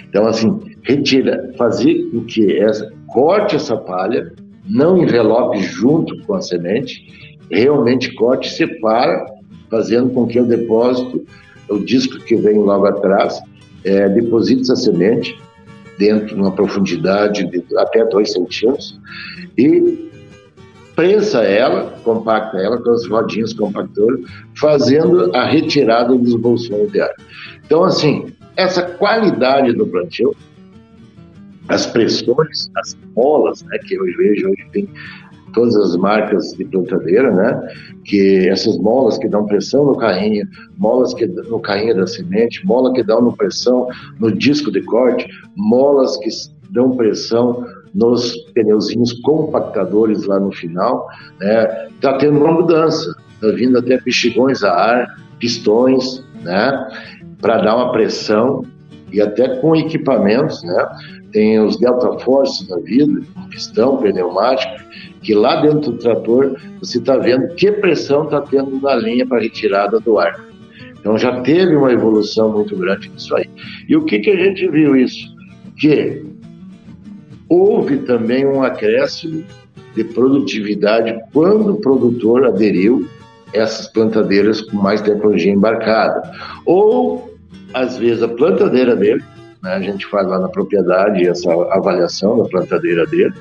Então, 0.09 0.27
assim, 0.27 0.61
retira, 0.83 1.53
fazer 1.57 2.11
com 2.11 2.25
que 2.25 2.59
essa, 2.59 2.93
corte 3.09 3.57
essa 3.57 3.77
palha, 3.77 4.33
não 4.69 4.99
envelope 4.99 5.61
junto 5.63 6.19
com 6.25 6.35
a 6.35 6.41
semente, 6.41 7.39
realmente 7.51 8.13
corte 8.15 8.51
separa, 8.51 9.27
fazendo 9.71 10.11
com 10.11 10.27
que 10.27 10.39
o 10.39 10.47
depósito, 10.47 11.25
o 11.69 11.79
disco 11.79 12.19
que 12.19 12.37
vem 12.37 12.59
logo 12.59 12.87
atrás, 12.87 13.41
é, 13.85 14.09
deposite 14.09 14.63
essa 14.63 14.77
semente 14.77 15.39
dentro 15.99 16.35
de 16.35 16.35
uma 16.35 16.53
profundidade 16.53 17.45
de 17.47 17.65
até 17.77 18.05
2 18.05 18.33
centímetros 18.33 19.01
e 19.57 20.11
prensa 20.95 21.43
ela, 21.43 21.95
compacta 22.05 22.59
ela 22.59 22.81
com 22.81 22.91
as 22.91 23.07
rodinhas 23.07 23.53
compactoras, 23.53 24.21
fazendo 24.59 25.35
a 25.35 25.45
retirada 25.45 26.15
dos 26.17 26.35
bolsões 26.35 26.91
de 26.93 27.01
ar. 27.01 27.15
Então, 27.65 27.85
assim, 27.85 28.33
essa 28.57 28.83
qualidade 28.83 29.73
do 29.73 29.87
plantio 29.87 30.35
as 31.69 31.87
pressões, 31.87 32.71
as 32.77 32.97
molas, 33.15 33.63
né, 33.63 33.79
que 33.79 33.95
eu 33.95 34.05
vejo 34.17 34.49
hoje 34.49 34.67
tem 34.73 34.89
todas 35.55 35.77
as 35.77 35.97
marcas 35.97 36.53
de 36.53 36.65
plantadeira, 36.65 37.31
né, 37.31 37.75
que 38.05 38.49
essas 38.49 38.79
molas 38.79 39.19
que 39.19 39.29
dão 39.29 39.47
pressão 39.47 39.85
no 39.85 39.97
carrinho, 39.97 40.47
molas 40.77 41.15
que 41.15 41.27
no 41.27 41.61
carrinho 41.61 41.97
da 41.97 42.07
semente, 42.07 42.65
mola 42.67 42.93
que 42.93 43.03
dão 43.03 43.33
pressão 43.33 43.87
no 44.19 44.33
disco 44.33 44.71
de 44.71 44.83
corte, 44.83 45.29
molas 45.57 46.17
que 46.19 46.29
dão 46.71 46.97
pressão 46.97 47.65
nos 47.95 48.37
pneuzinhos 48.55 49.13
compactadores 49.21 50.25
lá 50.25 50.41
no 50.41 50.53
final, 50.53 51.07
né, 51.41 51.89
tá 52.01 52.15
tendo 52.19 52.39
uma 52.39 52.53
mudança, 52.53 53.15
tá 53.41 53.49
vindo 53.49 53.79
até 53.79 54.01
bexigões 54.01 54.63
a 54.63 54.73
ar, 54.73 55.17
pistões, 55.39 56.25
né, 56.43 56.89
para 57.41 57.59
dar 57.59 57.77
uma 57.77 57.93
pressão 57.93 58.65
e 59.13 59.21
até 59.21 59.57
com 59.57 59.77
equipamentos, 59.77 60.63
né, 60.63 60.87
tem 61.33 61.61
os 61.61 61.79
Delta 61.79 62.19
Force 62.21 62.69
da 62.69 62.79
vida, 62.79 63.23
pistão 63.51 63.97
pneumático, 63.99 64.83
que 65.23 65.35
lá 65.35 65.61
dentro 65.61 65.93
do 65.93 65.99
trator 65.99 66.57
você 66.79 66.99
está 66.99 67.17
vendo 67.17 67.55
que 67.55 67.71
pressão 67.73 68.25
está 68.25 68.41
tendo 68.41 68.81
na 68.81 68.95
linha 68.95 69.27
para 69.27 69.41
retirada 69.41 69.99
do 70.01 70.19
ar. 70.19 70.39
Então 71.01 71.19
já 71.19 71.41
teve 71.41 71.75
uma 71.75 71.93
evolução 71.93 72.53
muito 72.53 72.77
grande 72.77 73.09
nisso 73.09 73.35
aí. 73.35 73.49
E 73.89 73.97
o 73.97 74.05
que, 74.05 74.21
que 74.21 74.31
a 74.31 74.37
gente 74.37 74.69
viu 74.69 74.95
isso? 74.95 75.27
Que 75.77 76.25
houve 77.53 77.99
também 77.99 78.47
um 78.47 78.63
acréscimo 78.63 79.45
de 79.95 80.05
produtividade 80.05 81.21
quando 81.35 81.75
o 81.75 81.81
produtor 81.81 82.47
aderiu 82.47 83.07
essas 83.53 83.87
plantadeiras 83.89 84.63
com 84.63 84.79
mais 84.79 85.03
tecnologia 85.03 85.53
embarcada. 85.53 86.23
Ou, 86.65 87.37
às 87.75 87.99
vezes, 87.99 88.23
a 88.23 88.29
plantadeira 88.29 88.97
dele, 88.97 89.23
né, 89.63 89.75
a 89.75 89.81
gente 89.81 90.07
faz 90.07 90.27
lá 90.27 90.39
na 90.39 90.49
propriedade 90.49 91.29
essa 91.29 91.53
avaliação 91.75 92.39
da 92.39 92.49
plantadeira 92.49 93.07
dele, 93.07 93.35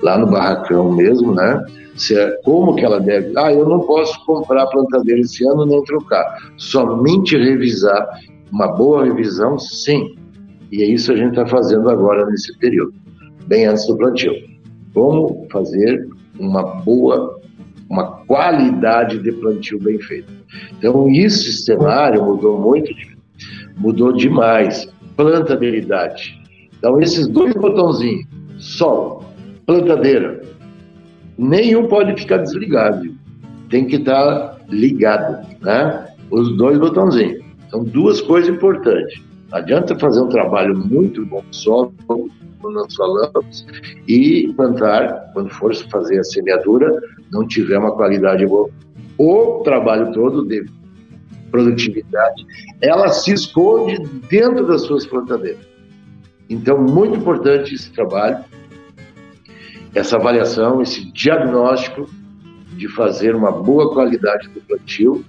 lá 0.00 0.16
no 0.16 0.28
barracão 0.28 0.92
mesmo, 0.92 1.34
né? 1.34 1.60
Se 1.96 2.16
é, 2.16 2.30
como 2.44 2.76
que 2.76 2.84
ela 2.84 3.00
deve. 3.00 3.32
Ah, 3.36 3.52
eu 3.52 3.68
não 3.68 3.80
posso 3.80 4.24
comprar 4.24 4.62
a 4.62 4.66
plantadeira 4.68 5.20
esse 5.20 5.44
ano 5.44 5.66
nem 5.66 5.82
trocar. 5.82 6.36
Somente 6.56 7.36
revisar, 7.36 8.06
uma 8.52 8.68
boa 8.68 9.04
revisão, 9.04 9.58
sim. 9.58 10.14
E 10.70 10.82
é 10.82 10.86
isso 10.86 11.06
que 11.06 11.18
a 11.18 11.22
gente 11.22 11.30
está 11.30 11.46
fazendo 11.46 11.88
agora 11.90 12.24
nesse 12.26 12.56
período, 12.58 12.94
bem 13.46 13.66
antes 13.66 13.86
do 13.86 13.96
plantio. 13.96 14.34
Como 14.92 15.46
fazer 15.50 16.08
uma 16.38 16.62
boa 16.62 17.36
uma 17.88 18.24
qualidade 18.26 19.18
de 19.18 19.32
plantio 19.32 19.78
bem 19.78 19.98
feito. 20.00 20.32
Então, 20.78 21.08
esse 21.10 21.52
cenário 21.52 22.24
mudou 22.24 22.60
muito, 22.60 22.92
mudou 23.76 24.12
demais. 24.12 24.88
Plantabilidade. 25.16 26.38
Então, 26.78 27.00
esses 27.00 27.26
dois 27.26 27.54
botãozinhos, 27.54 28.26
solo, 28.58 29.24
plantadeira, 29.64 30.42
nenhum 31.38 31.88
pode 31.88 32.20
ficar 32.20 32.38
desligado. 32.38 33.14
Tem 33.70 33.86
que 33.86 33.96
estar 33.96 34.60
ligado, 34.68 35.46
né? 35.62 36.06
Os 36.30 36.56
dois 36.56 36.78
botãozinhos. 36.78 37.42
São 37.70 37.82
duas 37.82 38.20
coisas 38.20 38.54
importantes. 38.54 39.22
Adianta 39.52 39.98
fazer 39.98 40.20
um 40.20 40.28
trabalho 40.28 40.76
muito 40.76 41.24
bom 41.26 41.42
solo, 41.50 41.94
como 42.06 42.30
nós 42.62 42.94
falamos, 42.96 43.66
e 44.08 44.52
plantar, 44.56 45.30
quando 45.32 45.50
for 45.50 45.74
fazer 45.74 46.18
a 46.18 46.24
semeadura, 46.24 47.00
não 47.30 47.46
tiver 47.46 47.78
uma 47.78 47.92
qualidade 47.92 48.44
boa, 48.44 48.68
o 49.18 49.62
trabalho 49.62 50.12
todo 50.12 50.44
de 50.46 50.66
produtividade, 51.50 52.44
ela 52.80 53.08
se 53.08 53.32
esconde 53.32 53.98
dentro 54.28 54.66
das 54.66 54.82
suas 54.82 55.06
plantadeiras. 55.06 55.64
Então, 56.50 56.80
muito 56.80 57.16
importante 57.16 57.74
esse 57.74 57.90
trabalho, 57.92 58.44
essa 59.94 60.16
avaliação, 60.16 60.82
esse 60.82 61.10
diagnóstico 61.12 62.08
de 62.76 62.88
fazer 62.88 63.34
uma 63.34 63.50
boa 63.50 63.92
qualidade 63.92 64.48
do 64.48 64.60
plantio, 64.60 65.24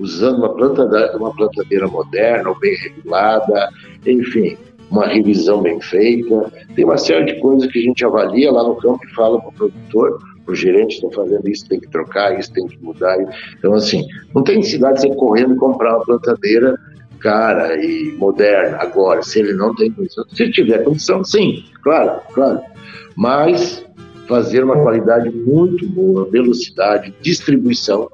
usando 0.00 0.38
uma 0.38 0.54
plantadeira, 0.54 1.16
uma 1.16 1.34
plantadeira 1.34 1.86
moderna, 1.86 2.54
bem 2.60 2.74
regulada, 2.76 3.68
enfim, 4.06 4.56
uma 4.90 5.06
revisão 5.06 5.62
bem 5.62 5.80
feita. 5.80 6.52
Tem 6.74 6.84
uma 6.84 6.98
série 6.98 7.26
de 7.26 7.40
coisas 7.40 7.70
que 7.70 7.78
a 7.78 7.82
gente 7.82 8.04
avalia 8.04 8.50
lá 8.50 8.64
no 8.64 8.76
campo 8.76 9.00
e 9.04 9.14
fala 9.14 9.38
para 9.40 9.48
o 9.48 9.52
produtor 9.52 10.18
o 10.50 10.54
gerente 10.54 10.96
está 10.96 11.08
fazendo 11.10 11.48
isso, 11.48 11.68
tem 11.68 11.80
que 11.80 11.88
trocar, 11.88 12.38
isso 12.38 12.52
tem 12.52 12.66
que 12.66 12.78
mudar. 12.82 13.16
Então, 13.58 13.74
assim, 13.74 14.06
não 14.34 14.42
tem 14.42 14.56
necessidade 14.56 15.00
de 15.00 15.08
você 15.08 15.14
correndo 15.14 15.54
e 15.54 15.56
comprar 15.56 15.96
uma 15.96 16.04
plantadeira 16.04 16.78
cara 17.20 17.76
e 17.76 18.14
moderna 18.18 18.78
agora, 18.78 19.22
se 19.22 19.38
ele 19.38 19.52
não 19.52 19.74
tem 19.74 19.92
condição. 19.92 20.24
Se 20.32 20.50
tiver 20.50 20.82
condição, 20.84 21.22
sim, 21.22 21.64
claro, 21.82 22.20
claro. 22.32 22.60
Mas 23.14 23.84
fazer 24.26 24.64
uma 24.64 24.80
qualidade 24.80 25.30
muito 25.30 25.86
boa, 25.88 26.28
velocidade, 26.30 27.14
distribuição, 27.20 28.10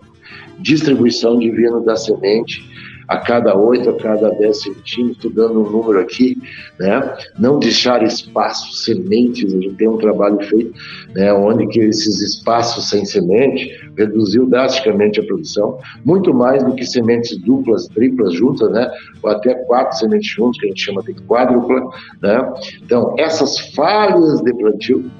distribuição 0.61 1.39
divina 1.39 1.81
da 1.81 1.97
semente, 1.97 2.65
a 3.09 3.19
cada 3.19 3.57
8, 3.57 3.89
a 3.89 3.97
cada 3.97 4.31
10 4.31 4.63
centímetros, 4.63 5.33
dando 5.33 5.63
um 5.63 5.71
número 5.71 6.01
aqui, 6.01 6.37
né? 6.79 7.17
não 7.39 7.59
deixar 7.59 8.03
espaços, 8.03 8.85
sementes, 8.85 9.55
a 9.55 9.61
gente 9.61 9.75
tem 9.75 9.89
um 9.89 9.97
trabalho 9.97 10.41
feito, 10.41 10.73
né? 11.15 11.33
onde 11.33 11.67
que 11.69 11.81
esses 11.81 12.21
espaços 12.21 12.89
sem 12.89 13.05
semente 13.05 13.71
reduziu 13.97 14.47
drasticamente 14.47 15.21
a 15.21 15.25
produção, 15.25 15.79
muito 16.05 16.35
mais 16.35 16.65
do 16.65 16.75
que 16.75 16.85
sementes 16.85 17.37
duplas, 17.39 17.87
triplas 17.89 18.35
juntas, 18.35 18.71
né? 18.73 18.91
ou 19.23 19.31
até 19.31 19.55
quatro 19.55 19.97
sementes 19.97 20.31
juntas, 20.31 20.59
que 20.59 20.67
a 20.67 20.69
gente 20.69 20.83
chama 20.83 21.03
de 21.03 21.15
quádrupla. 21.15 21.89
Né? 22.21 22.53
Então, 22.83 23.15
essas 23.19 23.59
falhas 23.75 24.41
de 24.41 24.53
plantio, 24.53 25.11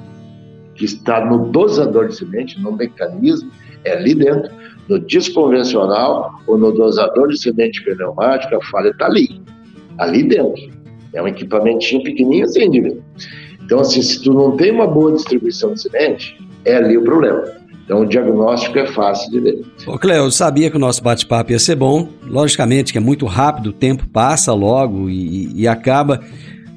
que 0.75 0.85
está 0.85 1.25
no 1.25 1.51
dosador 1.51 2.09
de 2.09 2.17
semente, 2.17 2.61
no 2.61 2.73
mecanismo, 2.73 3.51
é 3.85 3.93
ali 3.93 4.15
dentro, 4.15 4.51
no 4.89 4.99
desconvencional 4.99 6.41
ou 6.47 6.57
no 6.57 6.73
dosador 6.73 7.29
de 7.29 7.39
semente 7.39 7.83
pneumática, 7.85 8.57
a 8.57 8.65
falha 8.67 8.91
está 8.91 9.07
ali, 9.07 9.41
ali 9.99 10.23
dentro. 10.23 10.71
É 11.13 11.23
um 11.23 11.29
equipamentinho 11.29 12.03
pequenininho 12.03 12.45
assim, 12.45 12.71
de 12.71 13.01
Então, 13.65 13.81
assim, 13.81 14.03
se 14.03 14.23
tu 14.23 14.33
não 14.33 14.57
tem 14.57 14.71
uma 14.71 14.87
boa 14.87 15.13
distribuição 15.13 15.75
de 15.75 15.83
semente, 15.83 16.39
é 16.65 16.77
ali 16.77 16.97
o 16.97 17.03
problema. 17.03 17.45
Então, 17.85 18.01
o 18.01 18.07
diagnóstico 18.07 18.79
é 18.79 18.87
fácil 18.87 19.31
de 19.31 19.41
ver. 19.41 19.63
Ô, 19.87 19.97
Cleo, 19.97 20.25
eu 20.25 20.31
sabia 20.31 20.69
que 20.69 20.77
o 20.77 20.81
nosso 20.81 21.03
bate-papo 21.03 21.53
ia 21.53 21.59
ser 21.59 21.77
bom. 21.77 22.09
Logicamente 22.25 22.93
que 22.93 22.99
é 22.99 23.01
muito 23.01 23.27
rápido, 23.27 23.69
o 23.69 23.73
tempo 23.73 24.09
passa 24.09 24.53
logo 24.53 25.09
e, 25.09 25.53
e 25.55 25.69
acaba, 25.69 26.21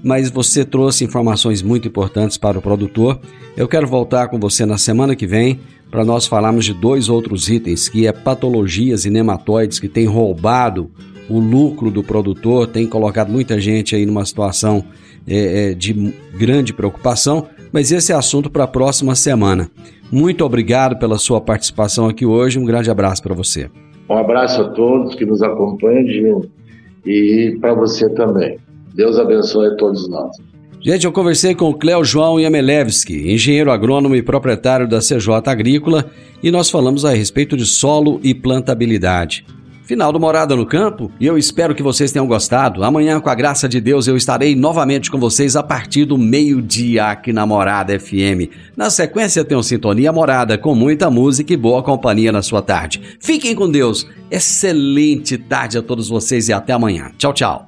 mas 0.03 0.30
você 0.30 0.64
trouxe 0.64 1.03
informações 1.03 1.64
muito 1.64 1.88
importantes 1.88 2.38
para 2.38 2.60
o 2.60 2.62
produtor. 2.62 3.20
Eu 3.57 3.68
quero 3.68 3.88
voltar 3.88 4.28
com 4.28 4.39
você 4.39 4.68
na 4.68 4.78
semana 4.78 5.16
que 5.16 5.26
vem 5.26 5.60
para 5.90 6.06
nós 6.06 6.28
falarmos 6.28 6.66
de 6.66 6.74
dois 6.74 7.10
outros 7.10 7.50
itens, 7.50 7.90
que 7.90 8.06
é 8.06 8.12
patologias 8.12 9.06
e 9.06 9.10
nematóides 9.10 9.80
que 9.80 9.88
têm 9.88 10.06
roubado 10.06 10.90
o 11.30 11.40
lucro 11.40 11.92
do 11.92 12.04
produtor, 12.04 12.68
tem 12.68 12.88
colocado 12.88 13.32
muita 13.32 13.60
gente 13.60 13.96
aí 13.96 14.06
numa 14.06 14.26
situação 14.26 14.84
é, 15.28 15.72
é, 15.72 15.74
de 15.74 15.94
grande 16.38 16.74
preocupação, 16.74 17.48
mas 17.72 17.92
esse 17.92 18.12
é 18.12 18.16
assunto 18.16 18.50
para 18.50 18.64
a 18.64 18.68
próxima 18.68 19.16
semana. 19.16 19.70
Muito 20.12 20.44
obrigado 20.44 20.98
pela 20.98 21.20
sua 21.20 21.40
participação 21.40 22.08
aqui 22.08 22.26
hoje, 22.26 22.58
um 22.58 22.66
grande 22.66 22.90
abraço 22.90 23.22
para 23.22 23.36
você. 23.36 23.70
Um 24.10 24.18
abraço 24.18 24.62
a 24.62 24.70
todos 24.70 25.14
que 25.14 25.26
nos 25.26 25.44
acompanham, 25.44 26.42
e 27.06 27.58
para 27.62 27.76
você 27.76 28.10
também. 28.10 28.58
Deus 28.96 29.20
abençoe 29.20 29.68
a 29.68 29.76
todos 29.76 30.10
nós. 30.10 30.36
Gente, 30.82 31.06
eu 31.06 31.12
conversei 31.12 31.54
com 31.54 31.70
o 31.70 31.74
Cléo 31.74 32.06
João 32.06 32.40
Yamelevski, 32.40 33.34
engenheiro 33.34 33.70
agrônomo 33.70 34.16
e 34.16 34.22
proprietário 34.22 34.88
da 34.88 35.00
CJ 35.00 35.28
Agrícola, 35.46 36.10
e 36.42 36.50
nós 36.50 36.70
falamos 36.70 37.04
a 37.04 37.14
respeito 37.14 37.58
de 37.58 37.66
solo 37.66 38.18
e 38.24 38.34
plantabilidade. 38.34 39.46
Final 39.84 40.14
do 40.14 40.20
Morada 40.20 40.56
no 40.56 40.66
Campo, 40.66 41.12
e 41.20 41.26
eu 41.26 41.38
espero 41.38 41.76
que 41.76 41.84
vocês 41.84 42.12
tenham 42.12 42.28
gostado. 42.28 42.84
Amanhã, 42.84 43.20
com 43.20 43.30
a 43.30 43.36
graça 43.36 43.68
de 43.68 43.82
Deus, 43.82 44.08
eu 44.08 44.16
estarei 44.16 44.56
novamente 44.56 45.12
com 45.12 45.20
vocês 45.20 45.56
a 45.56 45.64
partir 45.64 46.06
do 46.06 46.18
meio-dia 46.18 47.08
aqui 47.08 47.34
na 47.34 47.46
Morada 47.46 48.00
FM. 48.00 48.54
Na 48.78 48.90
sequência, 48.90 49.46
um 49.52 49.64
Sintonia 49.64 50.14
Morada 50.14 50.58
com 50.58 50.76
muita 50.76 51.10
música 51.10 51.52
e 51.52 51.58
boa 51.58 51.84
companhia 51.84 52.32
na 52.32 52.44
sua 52.44 52.62
tarde. 52.62 53.02
Fiquem 53.20 53.54
com 53.54 53.70
Deus. 53.70 54.08
Excelente 54.32 55.38
tarde 55.38 55.78
a 55.80 55.82
todos 55.82 56.08
vocês 56.08 56.48
e 56.48 56.54
até 56.54 56.72
amanhã. 56.72 57.12
Tchau, 57.18 57.34
tchau. 57.34 57.68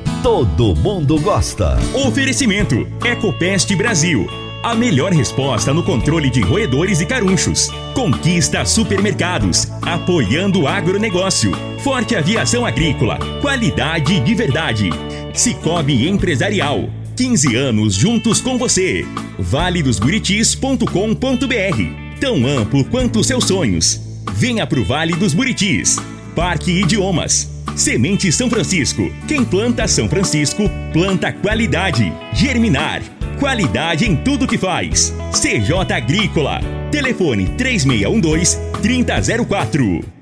todo 0.21 0.75
mundo 0.75 1.19
gosta. 1.19 1.77
Oferecimento: 1.93 2.87
Ecopest 3.03 3.75
Brasil. 3.75 4.27
A 4.63 4.75
melhor 4.75 5.11
resposta 5.11 5.73
no 5.73 5.83
controle 5.83 6.29
de 6.29 6.39
roedores 6.41 7.01
e 7.01 7.05
carunchos. 7.05 7.69
Conquista 7.95 8.63
supermercados, 8.63 9.67
apoiando 9.81 10.61
o 10.61 10.67
agronegócio. 10.67 11.51
Forte 11.83 12.15
aviação 12.15 12.63
agrícola, 12.63 13.17
qualidade 13.41 14.19
de 14.19 14.35
verdade. 14.35 14.91
Cicobi 15.33 16.07
Empresarial, 16.07 16.87
15 17.15 17.55
anos 17.55 17.95
juntos 17.95 18.39
com 18.39 18.59
você. 18.59 19.03
valedosburitis.com.br 19.39 22.19
Tão 22.19 22.45
amplo 22.45 22.85
quanto 22.85 23.23
seus 23.23 23.45
sonhos. 23.45 23.99
Venha 24.33 24.67
pro 24.67 24.85
Vale 24.85 25.15
dos 25.15 25.33
Buritis. 25.33 25.97
Parque 26.35 26.71
Idiomas. 26.71 27.60
Semente 27.75 28.31
São 28.31 28.49
Francisco. 28.49 29.11
Quem 29.27 29.43
planta 29.43 29.87
São 29.87 30.07
Francisco, 30.07 30.63
planta 30.91 31.31
qualidade. 31.31 32.11
Germinar. 32.33 33.01
Qualidade 33.39 34.05
em 34.05 34.15
tudo 34.15 34.47
que 34.47 34.57
faz. 34.57 35.13
CJ 35.31 35.93
Agrícola. 35.93 36.59
Telefone 36.91 37.47
3612 37.57 38.57
3004. 38.81 40.20